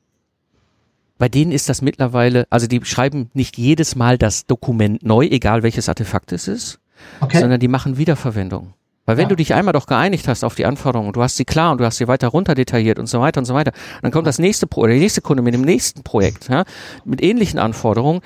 [1.19, 5.63] bei denen ist das mittlerweile, also die schreiben nicht jedes Mal das Dokument neu, egal
[5.63, 6.81] welches Artefakt es ist,
[7.21, 7.39] okay.
[7.39, 8.75] sondern die machen Wiederverwendung.
[9.05, 9.29] Weil wenn ja.
[9.29, 11.85] du dich einmal doch geeinigt hast auf die Anforderungen, du hast sie klar und du
[11.85, 14.67] hast sie weiter runter detailliert und so weiter und so weiter, dann kommt das nächste
[14.67, 16.65] Pro oder der nächste Kunde mit dem nächsten Projekt, ja,
[17.05, 18.21] mit ähnlichen Anforderungen,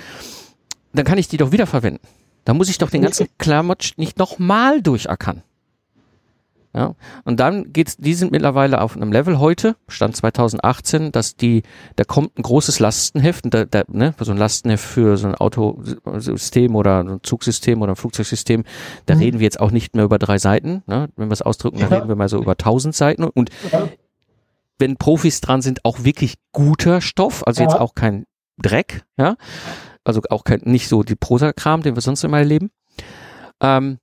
[0.93, 2.01] dann kann ich die doch wiederverwenden.
[2.47, 5.43] Da muss ich doch den ganzen Klamotsch nicht nochmal durchackern.
[6.73, 6.95] Ja,
[7.25, 11.63] und dann geht's, die sind mittlerweile auf einem Level heute, Stand 2018, dass die,
[11.97, 16.77] da kommt ein großes Lastenheft, da, da, ne, so ein Lastenheft für so ein Autosystem
[16.77, 18.65] oder ein Zugsystem oder ein Flugzeugsystem,
[19.07, 19.21] da mhm.
[19.21, 21.87] reden wir jetzt auch nicht mehr über drei Seiten, ne, wenn wir es ausdrücken, da
[21.87, 23.89] reden wir mal so über tausend Seiten und ja.
[24.79, 27.71] wenn Profis dran sind, auch wirklich guter Stoff, also ja.
[27.71, 28.27] jetzt auch kein
[28.59, 29.37] Dreck, ja,
[30.07, 32.71] also auch kein, nicht so die Prosa-Kram, den wir sonst immer erleben.
[33.61, 33.99] Ähm,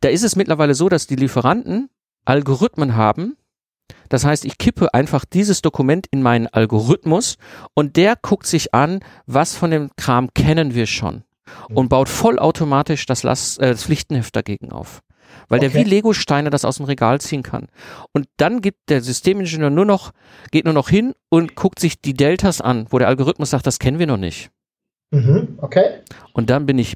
[0.00, 1.90] da ist es mittlerweile so, dass die Lieferanten
[2.24, 3.36] Algorithmen haben.
[4.08, 7.36] Das heißt, ich kippe einfach dieses Dokument in meinen Algorithmus
[7.74, 11.24] und der guckt sich an, was von dem Kram kennen wir schon
[11.70, 15.00] und baut vollautomatisch das, Last, äh, das Pflichtenheft dagegen auf.
[15.48, 15.70] Weil okay.
[15.70, 17.68] der wie Lego-Steine das aus dem Regal ziehen kann.
[18.12, 20.12] Und dann gibt der Systemingenieur nur noch,
[20.50, 23.78] geht nur noch hin und guckt sich die Deltas an, wo der Algorithmus sagt, das
[23.78, 24.50] kennen wir noch nicht.
[25.10, 26.00] Mhm, okay.
[26.32, 26.94] Und dann bin ich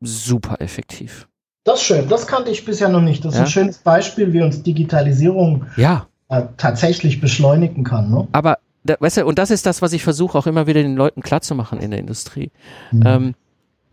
[0.00, 1.28] super effektiv.
[1.64, 3.24] Das ist schön, das kannte ich bisher noch nicht.
[3.24, 3.44] Das ist ja?
[3.44, 6.06] ein schönes Beispiel, wie uns Digitalisierung ja.
[6.28, 8.10] äh, tatsächlich beschleunigen kann.
[8.10, 8.28] Ne?
[8.32, 10.96] Aber, da, weißt du, und das ist das, was ich versuche auch immer wieder den
[10.96, 12.50] Leuten klarzumachen in der Industrie.
[12.92, 13.02] Mhm.
[13.06, 13.34] Ähm,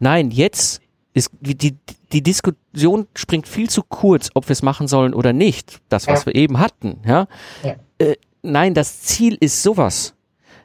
[0.01, 0.81] Nein, jetzt
[1.13, 1.77] ist die,
[2.11, 5.79] die Diskussion springt viel zu kurz, ob wir es machen sollen oder nicht.
[5.89, 6.25] Das, was ja.
[6.25, 7.27] wir eben hatten, ja.
[7.99, 10.15] Äh, nein, das Ziel ist sowas.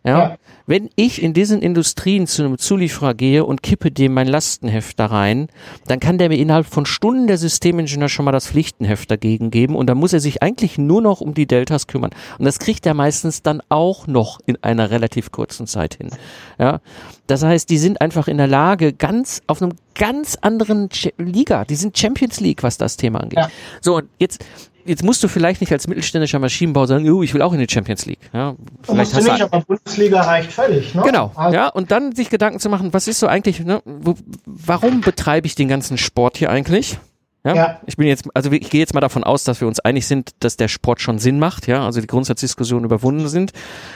[0.07, 0.19] Ja?
[0.19, 0.37] ja?
[0.69, 5.07] Wenn ich in diesen Industrien zu einem Zulieferer gehe und kippe dem mein Lastenheft da
[5.07, 5.49] rein,
[5.87, 9.77] dann kann der mir innerhalb von Stunden der Systemingenieur schon mal das Pflichtenheft dagegen geben
[9.77, 12.11] und dann muss er sich eigentlich nur noch um die Deltas kümmern.
[12.39, 16.11] Und das kriegt er meistens dann auch noch in einer relativ kurzen Zeit hin.
[16.59, 16.81] Ja?
[17.27, 21.77] Das heißt, die sind einfach in der Lage, ganz auf einem ganz anderen Liga, die
[21.77, 23.39] sind Champions League, was das Thema angeht.
[23.39, 23.51] Ja.
[23.81, 24.45] So, und jetzt
[24.87, 27.67] jetzt musst du vielleicht nicht als mittelständischer Maschinenbauer sagen, oh, ich will auch in die
[27.71, 28.21] Champions League.
[28.33, 30.95] Ja, vielleicht hast du nicht, aber Bundesliga reicht völlig.
[30.95, 31.03] Ne?
[31.05, 34.15] Genau, also ja, und dann sich Gedanken zu machen, was ist so eigentlich, ne, wo,
[34.45, 36.99] warum betreibe ich den ganzen Sport hier eigentlich?
[37.45, 37.81] Ja, ja.
[37.87, 40.31] Ich bin jetzt, also ich gehe jetzt mal davon aus, dass wir uns einig sind,
[40.41, 43.53] dass der Sport schon Sinn macht, ja, also die Grundsatzdiskussionen überwunden sind.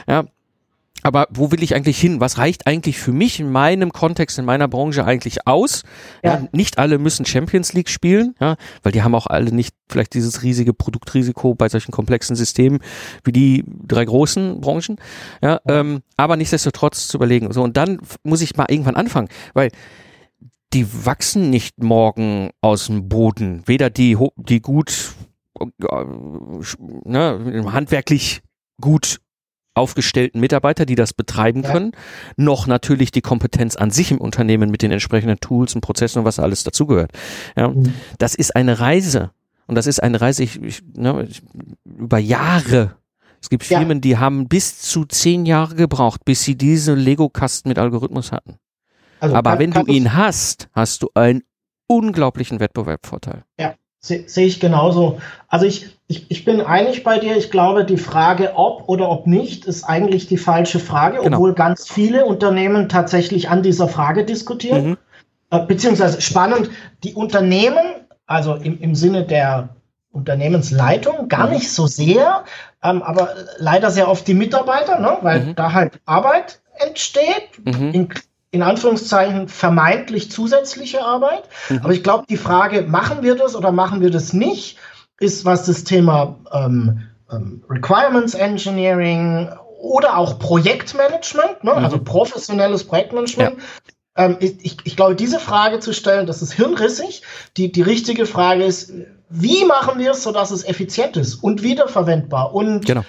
[0.07, 0.25] Ja,
[1.03, 2.21] aber wo will ich eigentlich hin?
[2.21, 5.83] Was reicht eigentlich für mich in meinem Kontext, in meiner Branche eigentlich aus?
[6.23, 6.35] Ja.
[6.35, 6.49] ja.
[6.53, 10.43] nicht alle müssen Champions League spielen, ja, weil die haben auch alle nicht vielleicht dieses
[10.43, 12.81] riesige Produktrisiko bei solchen komplexen Systemen
[13.25, 14.97] wie die drei großen Branchen.
[15.43, 15.61] Ja.
[15.67, 17.53] Ähm, aber nichtsdestotrotz zu überlegen.
[17.53, 19.71] So, und dann muss ich mal irgendwann anfangen, weil
[20.73, 23.63] die wachsen nicht morgen aus dem Boden.
[23.67, 25.15] Weder die, die gut,
[25.59, 26.05] äh,
[27.05, 28.43] ne, handwerklich
[28.81, 29.21] gut
[29.75, 31.73] aufgestellten Mitarbeiter, die das betreiben ja.
[31.73, 31.93] können,
[32.37, 36.25] noch natürlich die Kompetenz an sich im Unternehmen mit den entsprechenden Tools und Prozessen und
[36.25, 37.13] was alles dazugehört.
[37.57, 37.95] Ja, mhm.
[38.19, 39.31] Das ist eine Reise.
[39.67, 41.43] Und das ist eine Reise ich, ich, ne, ich,
[41.85, 42.97] über Jahre.
[43.41, 44.01] Es gibt Firmen, ja.
[44.01, 48.57] die haben bis zu zehn Jahre gebraucht, bis sie diese Lego-Kasten mit Algorithmus hatten.
[49.21, 51.43] Also Aber kann, wenn du ihn hast, hast du einen
[51.87, 53.45] unglaublichen Wettbewerbsvorteil.
[53.59, 55.21] Ja, sehe seh ich genauso.
[55.49, 57.37] Also ich, ich, ich bin einig bei dir.
[57.37, 61.37] Ich glaube, die Frage ob oder ob nicht ist eigentlich die falsche Frage, genau.
[61.37, 64.89] obwohl ganz viele Unternehmen tatsächlich an dieser Frage diskutieren.
[64.89, 64.99] Mhm.
[65.51, 66.71] Äh, beziehungsweise spannend,
[67.05, 67.85] die Unternehmen,
[68.27, 69.69] also im, im Sinne der
[70.11, 71.55] Unternehmensleitung, gar mhm.
[71.55, 72.43] nicht so sehr,
[72.83, 75.19] ähm, aber leider sehr oft die Mitarbeiter, ne?
[75.23, 75.55] weil mhm.
[75.55, 77.93] da halt Arbeit entsteht, mhm.
[77.93, 78.09] in,
[78.51, 81.45] in Anführungszeichen vermeintlich zusätzliche Arbeit.
[81.69, 81.83] Mhm.
[81.85, 84.77] Aber ich glaube, die Frage, machen wir das oder machen wir das nicht,
[85.21, 89.49] ist, was das Thema ähm, ähm, Requirements Engineering
[89.81, 91.73] oder auch Projektmanagement, ne?
[91.73, 91.85] Mhm.
[91.85, 93.57] also professionelles Projektmanagement.
[94.17, 94.25] Ja.
[94.25, 97.23] Ähm, ich, ich, glaube, diese Frage zu stellen, das ist hirnrissig.
[97.57, 98.93] Die, die richtige Frage ist,
[99.29, 103.05] wie machen wir es, sodass es effizient ist und wiederverwendbar und genau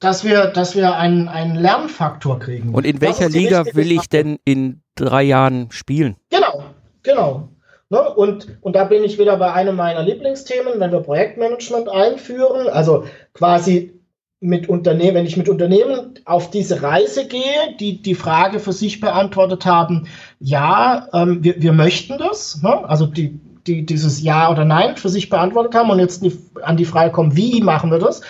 [0.00, 2.74] dass wir, dass wir einen, einen Lernfaktor kriegen.
[2.74, 6.16] Und in welcher Liga will ich denn in drei Jahren spielen?
[6.30, 6.64] Genau,
[7.02, 7.49] genau.
[7.90, 8.00] Ne?
[8.08, 13.04] Und, und da bin ich wieder bei einem meiner Lieblingsthemen, wenn wir Projektmanagement einführen, also
[13.34, 14.00] quasi
[14.38, 19.00] mit Unternehmen, wenn ich mit Unternehmen auf diese Reise gehe, die die Frage für sich
[19.00, 20.06] beantwortet haben,
[20.38, 22.88] ja, ähm, wir, wir möchten das, ne?
[22.88, 26.32] also die, die dieses Ja oder Nein für sich beantwortet haben und jetzt die,
[26.62, 28.22] an die Frage kommen, wie machen wir das?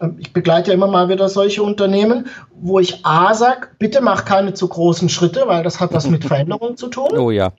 [0.00, 4.24] Ähm, ich begleite ja immer mal wieder solche Unternehmen, wo ich A sage, bitte mach
[4.24, 7.10] keine zu großen Schritte, weil das hat was mit Veränderung zu tun.
[7.18, 7.52] Oh ja.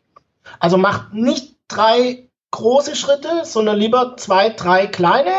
[0.60, 5.32] Also macht nicht drei große Schritte, sondern lieber zwei, drei kleine.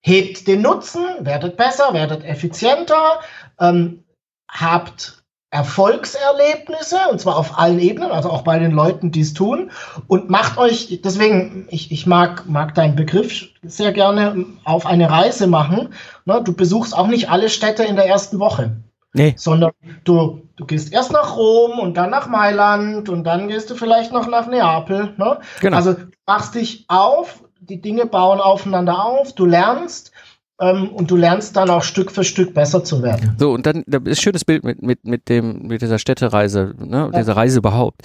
[0.00, 3.20] Hebt den Nutzen, werdet besser, werdet effizienter,
[3.60, 4.04] ähm,
[4.48, 9.70] habt Erfolgserlebnisse, und zwar auf allen Ebenen, also auch bei den Leuten, die es tun,
[10.06, 15.46] und macht euch, deswegen, ich, ich mag, mag deinen Begriff sehr gerne, auf eine Reise
[15.46, 15.94] machen.
[16.26, 16.42] Ne?
[16.44, 18.76] Du besuchst auch nicht alle Städte in der ersten Woche.
[19.14, 19.34] Nee.
[19.36, 19.72] Sondern
[20.04, 24.12] du, du gehst erst nach Rom und dann nach Mailand und dann gehst du vielleicht
[24.12, 25.14] noch nach Neapel.
[25.16, 25.38] Ne?
[25.60, 25.76] Genau.
[25.76, 25.96] Also
[26.26, 30.12] machst dich auf, die Dinge bauen aufeinander auf, du lernst
[30.60, 33.36] ähm, und du lernst dann auch Stück für Stück besser zu werden.
[33.38, 36.74] So, und dann das ist ein schönes Bild mit, mit, mit, dem, mit dieser Städtereise,
[36.78, 37.10] ne?
[37.12, 37.18] Ja.
[37.18, 38.02] dieser Reise überhaupt.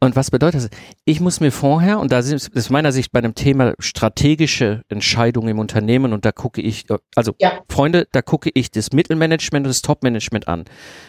[0.00, 0.70] Und was bedeutet das?
[1.04, 5.48] Ich muss mir vorher, und da ist aus meiner Sicht bei einem Thema strategische Entscheidungen
[5.48, 6.86] im Unternehmen, und da gucke ich,
[7.16, 7.64] also ja.
[7.68, 10.66] Freunde, da gucke ich das Mittelmanagement und das Topmanagement an.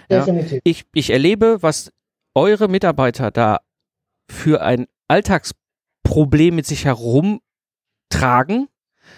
[0.09, 0.19] Ja?
[0.19, 0.61] Definitiv.
[0.63, 1.91] Ich, ich erlebe, was
[2.33, 3.59] eure Mitarbeiter da
[4.31, 8.69] für ein Alltagsproblem mit sich herumtragen,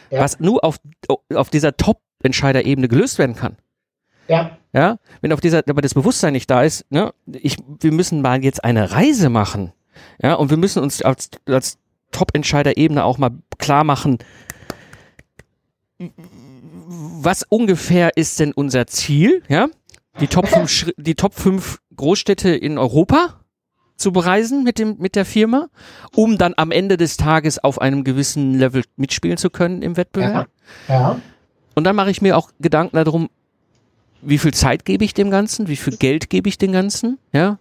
[0.10, 0.20] ja.
[0.20, 0.80] was nur auf,
[1.34, 3.56] auf dieser Top-Entscheiderebene gelöst werden kann.
[4.32, 4.58] Ja.
[4.74, 8.42] Ja, wenn auf dieser, aber das Bewusstsein nicht da ist, ne, ich, wir müssen mal
[8.42, 9.74] jetzt eine Reise machen.
[10.24, 11.78] Ja, und wir müssen uns als, als
[12.12, 14.20] Top-Entscheider-Ebene auch mal klar machen,
[15.98, 19.68] was ungefähr ist denn unser Ziel, ja?
[20.20, 23.42] Die Top 5, die Top 5 Großstädte in Europa
[23.98, 25.68] zu bereisen mit dem, mit der Firma,
[26.16, 30.50] um dann am Ende des Tages auf einem gewissen Level mitspielen zu können im Wettbewerb.
[30.88, 30.94] Ja.
[30.94, 31.22] ja.
[31.76, 33.30] Und dann mache ich mir auch Gedanken darum,
[34.22, 37.58] wie viel Zeit gebe ich dem Ganzen, wie viel Geld gebe ich dem Ganzen, ja.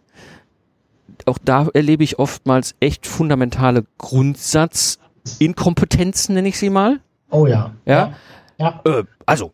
[1.27, 7.01] auch da erlebe ich oftmals echt fundamentale Grundsatzinkompetenzen, nenne ich sie mal.
[7.31, 7.75] Oh ja.
[7.85, 8.15] Ja.
[8.59, 8.81] ja.
[8.85, 9.53] Äh, also,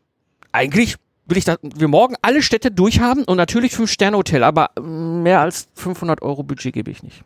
[0.53, 0.95] eigentlich
[1.27, 6.23] will ich, dass wir morgen alle Städte durchhaben und natürlich Fünf-Sterne-Hotel, aber mehr als 500
[6.23, 7.23] Euro Budget gebe ich nicht.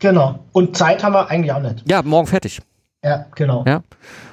[0.00, 0.40] Genau.
[0.52, 1.82] Und Zeit haben wir eigentlich auch nicht.
[1.88, 2.60] Ja, morgen fertig.
[3.04, 3.64] Ja, genau.
[3.66, 3.82] Ja.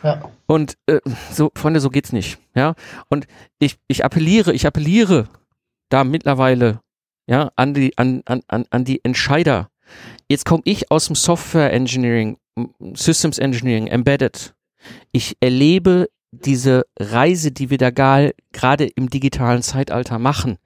[0.02, 0.22] ja.
[0.48, 1.00] Und äh,
[1.32, 2.40] so, Freunde, so geht's nicht.
[2.56, 2.76] Ja.
[3.10, 3.28] Und
[3.60, 5.28] ich, ich appelliere, ich appelliere
[5.90, 6.80] da mittlerweile
[7.28, 9.70] ja an die, an, an, an die Entscheider.
[10.30, 12.38] Jetzt komme ich aus dem Software Engineering,
[12.94, 14.56] Systems Engineering, Embedded.
[15.12, 20.58] Ich erlebe diese Reise, die wir da gerade im digitalen Zeitalter machen,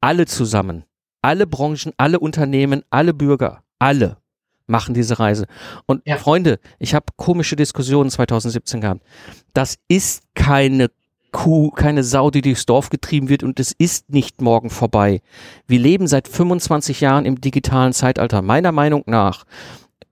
[0.00, 0.84] alle zusammen,
[1.22, 4.16] alle Branchen, alle Unternehmen, alle Bürger, alle
[4.66, 5.46] machen diese Reise.
[5.86, 6.16] Und ja.
[6.16, 9.02] Freunde, ich habe komische Diskussionen 2017 gehabt.
[9.52, 10.90] Das ist keine
[11.32, 15.20] Kuh, keine Sau, die durchs Dorf getrieben wird und es ist nicht morgen vorbei.
[15.66, 18.40] Wir leben seit 25 Jahren im digitalen Zeitalter.
[18.40, 19.44] Meiner Meinung nach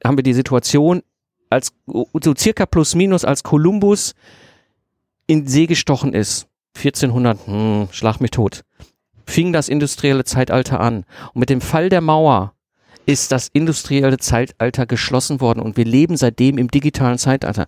[0.05, 1.03] haben wir die Situation
[1.48, 4.14] als so circa plus minus als Kolumbus
[5.28, 8.64] in See gestochen ist, 1400, hm, schlag mich tot,
[9.24, 11.05] fing das industrielle Zeitalter an.
[11.34, 12.55] Und mit dem Fall der Mauer
[13.07, 17.66] ist das industrielle Zeitalter geschlossen worden und wir leben seitdem im digitalen Zeitalter.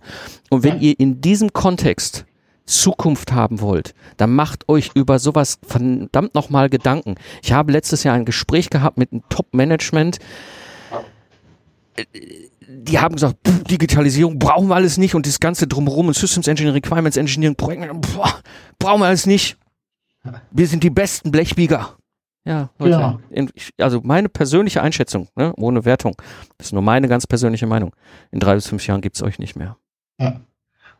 [0.49, 2.25] Und wenn ihr in diesem Kontext
[2.65, 7.15] Zukunft haben wollt, dann macht euch über sowas verdammt nochmal Gedanken.
[7.43, 10.19] Ich habe letztes Jahr ein Gespräch gehabt mit einem Top-Management,
[12.67, 16.47] die haben gesagt, pff, Digitalisierung brauchen wir alles nicht und das ganze drumherum und Systems
[16.47, 17.93] Engineering, Requirements Engineering, Projekte,
[18.79, 19.57] brauchen wir alles nicht.
[20.51, 21.97] Wir sind die besten Blechbieger.
[22.45, 23.47] Ja, Leute, ja.
[23.79, 26.15] also meine persönliche Einschätzung, ne, ohne Wertung,
[26.57, 27.95] das ist nur meine ganz persönliche Meinung.
[28.31, 29.77] In drei bis fünf Jahren gibt es euch nicht mehr.
[30.19, 30.39] Ja.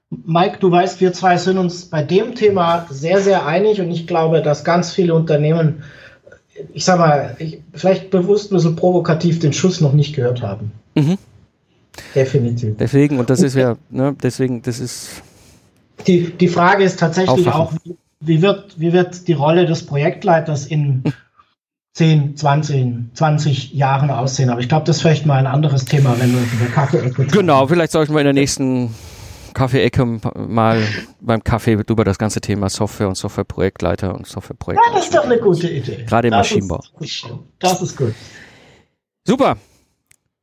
[0.09, 4.07] Mike, du weißt, wir zwei sind uns bei dem Thema sehr, sehr einig und ich
[4.07, 5.83] glaube, dass ganz viele Unternehmen,
[6.73, 10.71] ich sag mal, ich, vielleicht bewusst ein bisschen provokativ den Schuss noch nicht gehört haben.
[10.95, 11.17] Mhm.
[12.13, 12.75] Definitiv.
[12.77, 15.21] Deswegen, und das ist ja, ne, deswegen, das ist.
[16.07, 17.71] Die, die Frage ist tatsächlich auch,
[18.19, 21.03] wie wird, wie wird die Rolle des Projektleiters in
[21.95, 24.49] 10, 20, 20 Jahren aussehen?
[24.49, 27.67] Aber ich glaube, das ist vielleicht mal ein anderes Thema, wenn wir über Kaffee-Ecke Genau,
[27.67, 28.93] vielleicht sollten wir in der nächsten
[29.53, 30.81] Kaffee-Ecke mal
[31.21, 34.83] beim Kaffee über das ganze Thema Software und Softwareprojektleiter und Softwareprojekt.
[34.85, 36.03] Ja, das ist doch eine gute Idee.
[36.05, 36.81] Gerade im das Maschinenbau.
[36.99, 37.25] Ist,
[37.59, 38.13] das ist gut.
[39.25, 39.55] Super.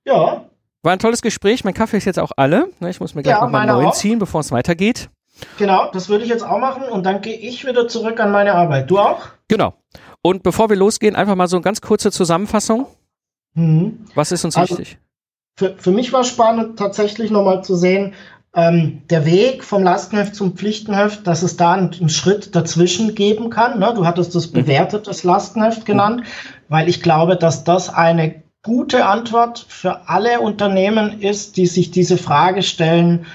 [0.06, 0.46] Ja.
[0.82, 1.64] War ein tolles Gespräch.
[1.64, 2.70] Mein Kaffee ist jetzt auch alle.
[2.80, 3.94] Ne, ich muss mir gleich ja, nochmal neuen auch.
[3.94, 5.10] ziehen, bevor es weitergeht.
[5.58, 8.54] Genau, das würde ich jetzt auch machen und dann gehe ich wieder zurück an meine
[8.54, 8.90] Arbeit.
[8.90, 9.28] Du auch?
[9.48, 9.74] Genau.
[10.22, 12.86] Und bevor wir losgehen, einfach mal so eine ganz kurze Zusammenfassung.
[13.54, 14.06] Mhm.
[14.14, 14.98] Was ist uns also, wichtig?
[15.56, 18.14] Für, für mich war spannend, tatsächlich nochmal zu sehen,
[18.54, 23.50] ähm, der Weg vom Lastenheft zum Pflichtenheft, dass es da einen, einen Schritt dazwischen geben
[23.50, 23.78] kann.
[23.78, 23.92] Ne?
[23.94, 24.54] Du hattest das mhm.
[24.54, 26.22] bewertetes Lastenheft genannt,
[26.68, 32.16] weil ich glaube, dass das eine gute Antwort für alle Unternehmen ist, die sich diese
[32.16, 33.26] Frage stellen,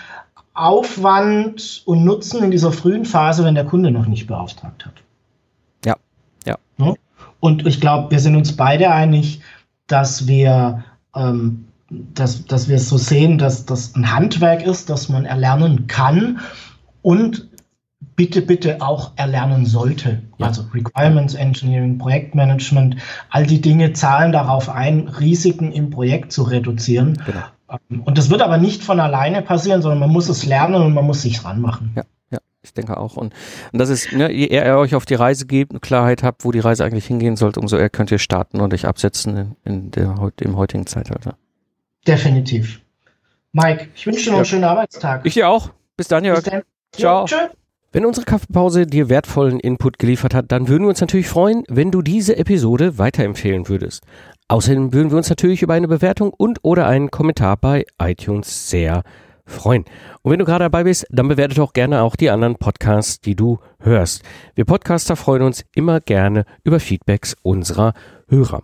[0.54, 4.94] Aufwand und Nutzen in dieser frühen Phase, wenn der Kunde noch nicht beauftragt hat.
[6.48, 6.94] Ja, ja.
[7.40, 9.42] Und ich glaube, wir sind uns beide einig,
[9.86, 10.84] dass wir,
[11.16, 15.88] ähm, dass, dass wir es so sehen, dass das ein Handwerk ist, das man erlernen
[15.88, 16.40] kann
[17.02, 17.48] und
[18.16, 20.24] bitte, bitte auch erlernen sollte.
[20.38, 20.48] Ja.
[20.48, 22.98] Also Requirements Engineering, Projektmanagement,
[23.30, 27.22] all die Dinge zahlen darauf ein, Risiken im Projekt zu reduzieren.
[27.26, 27.80] Genau.
[27.90, 30.94] Ähm, und das wird aber nicht von alleine passieren, sondern man muss es lernen und
[30.94, 31.94] man muss sich ranmachen.
[31.96, 32.04] Ja.
[32.68, 33.18] Ich denke auch.
[33.18, 33.34] Und,
[33.72, 36.46] und das ist, ne, je eher ihr euch auf die Reise gebt und Klarheit habt,
[36.46, 39.56] wo die Reise eigentlich hingehen sollte, umso eher könnt ihr starten und euch absetzen in,
[39.64, 41.36] in der, im heutigen Zeitalter.
[42.08, 42.82] Definitiv.
[43.52, 44.38] Mike, ich wünsche dir noch ja.
[44.38, 45.26] einen schönen Arbeitstag.
[45.26, 45.72] Ich dir auch.
[45.96, 46.44] Bis dann, Jörg.
[46.44, 46.64] Bis dann.
[46.92, 47.26] Ciao.
[47.26, 47.50] Ja,
[47.94, 51.90] wenn unsere Kaffeepause dir wertvollen Input geliefert hat, dann würden wir uns natürlich freuen, wenn
[51.90, 54.04] du diese Episode weiterempfehlen würdest.
[54.50, 59.04] Außerdem würden wir uns natürlich über eine Bewertung und oder einen Kommentar bei iTunes sehr
[59.48, 59.86] freuen.
[60.22, 63.36] Und wenn du gerade dabei bist, dann bewerte doch gerne auch die anderen Podcasts, die
[63.36, 64.22] du hörst.
[64.54, 67.94] Wir Podcaster freuen uns immer gerne über Feedbacks unserer
[68.28, 68.62] Hörer.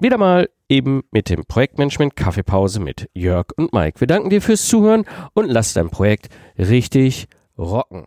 [0.00, 4.00] wieder mal eben mit dem Projektmanagement Kaffeepause mit Jörg und Mike.
[4.00, 5.04] Wir danken dir fürs Zuhören
[5.34, 8.06] und lass dein Projekt richtig rocken.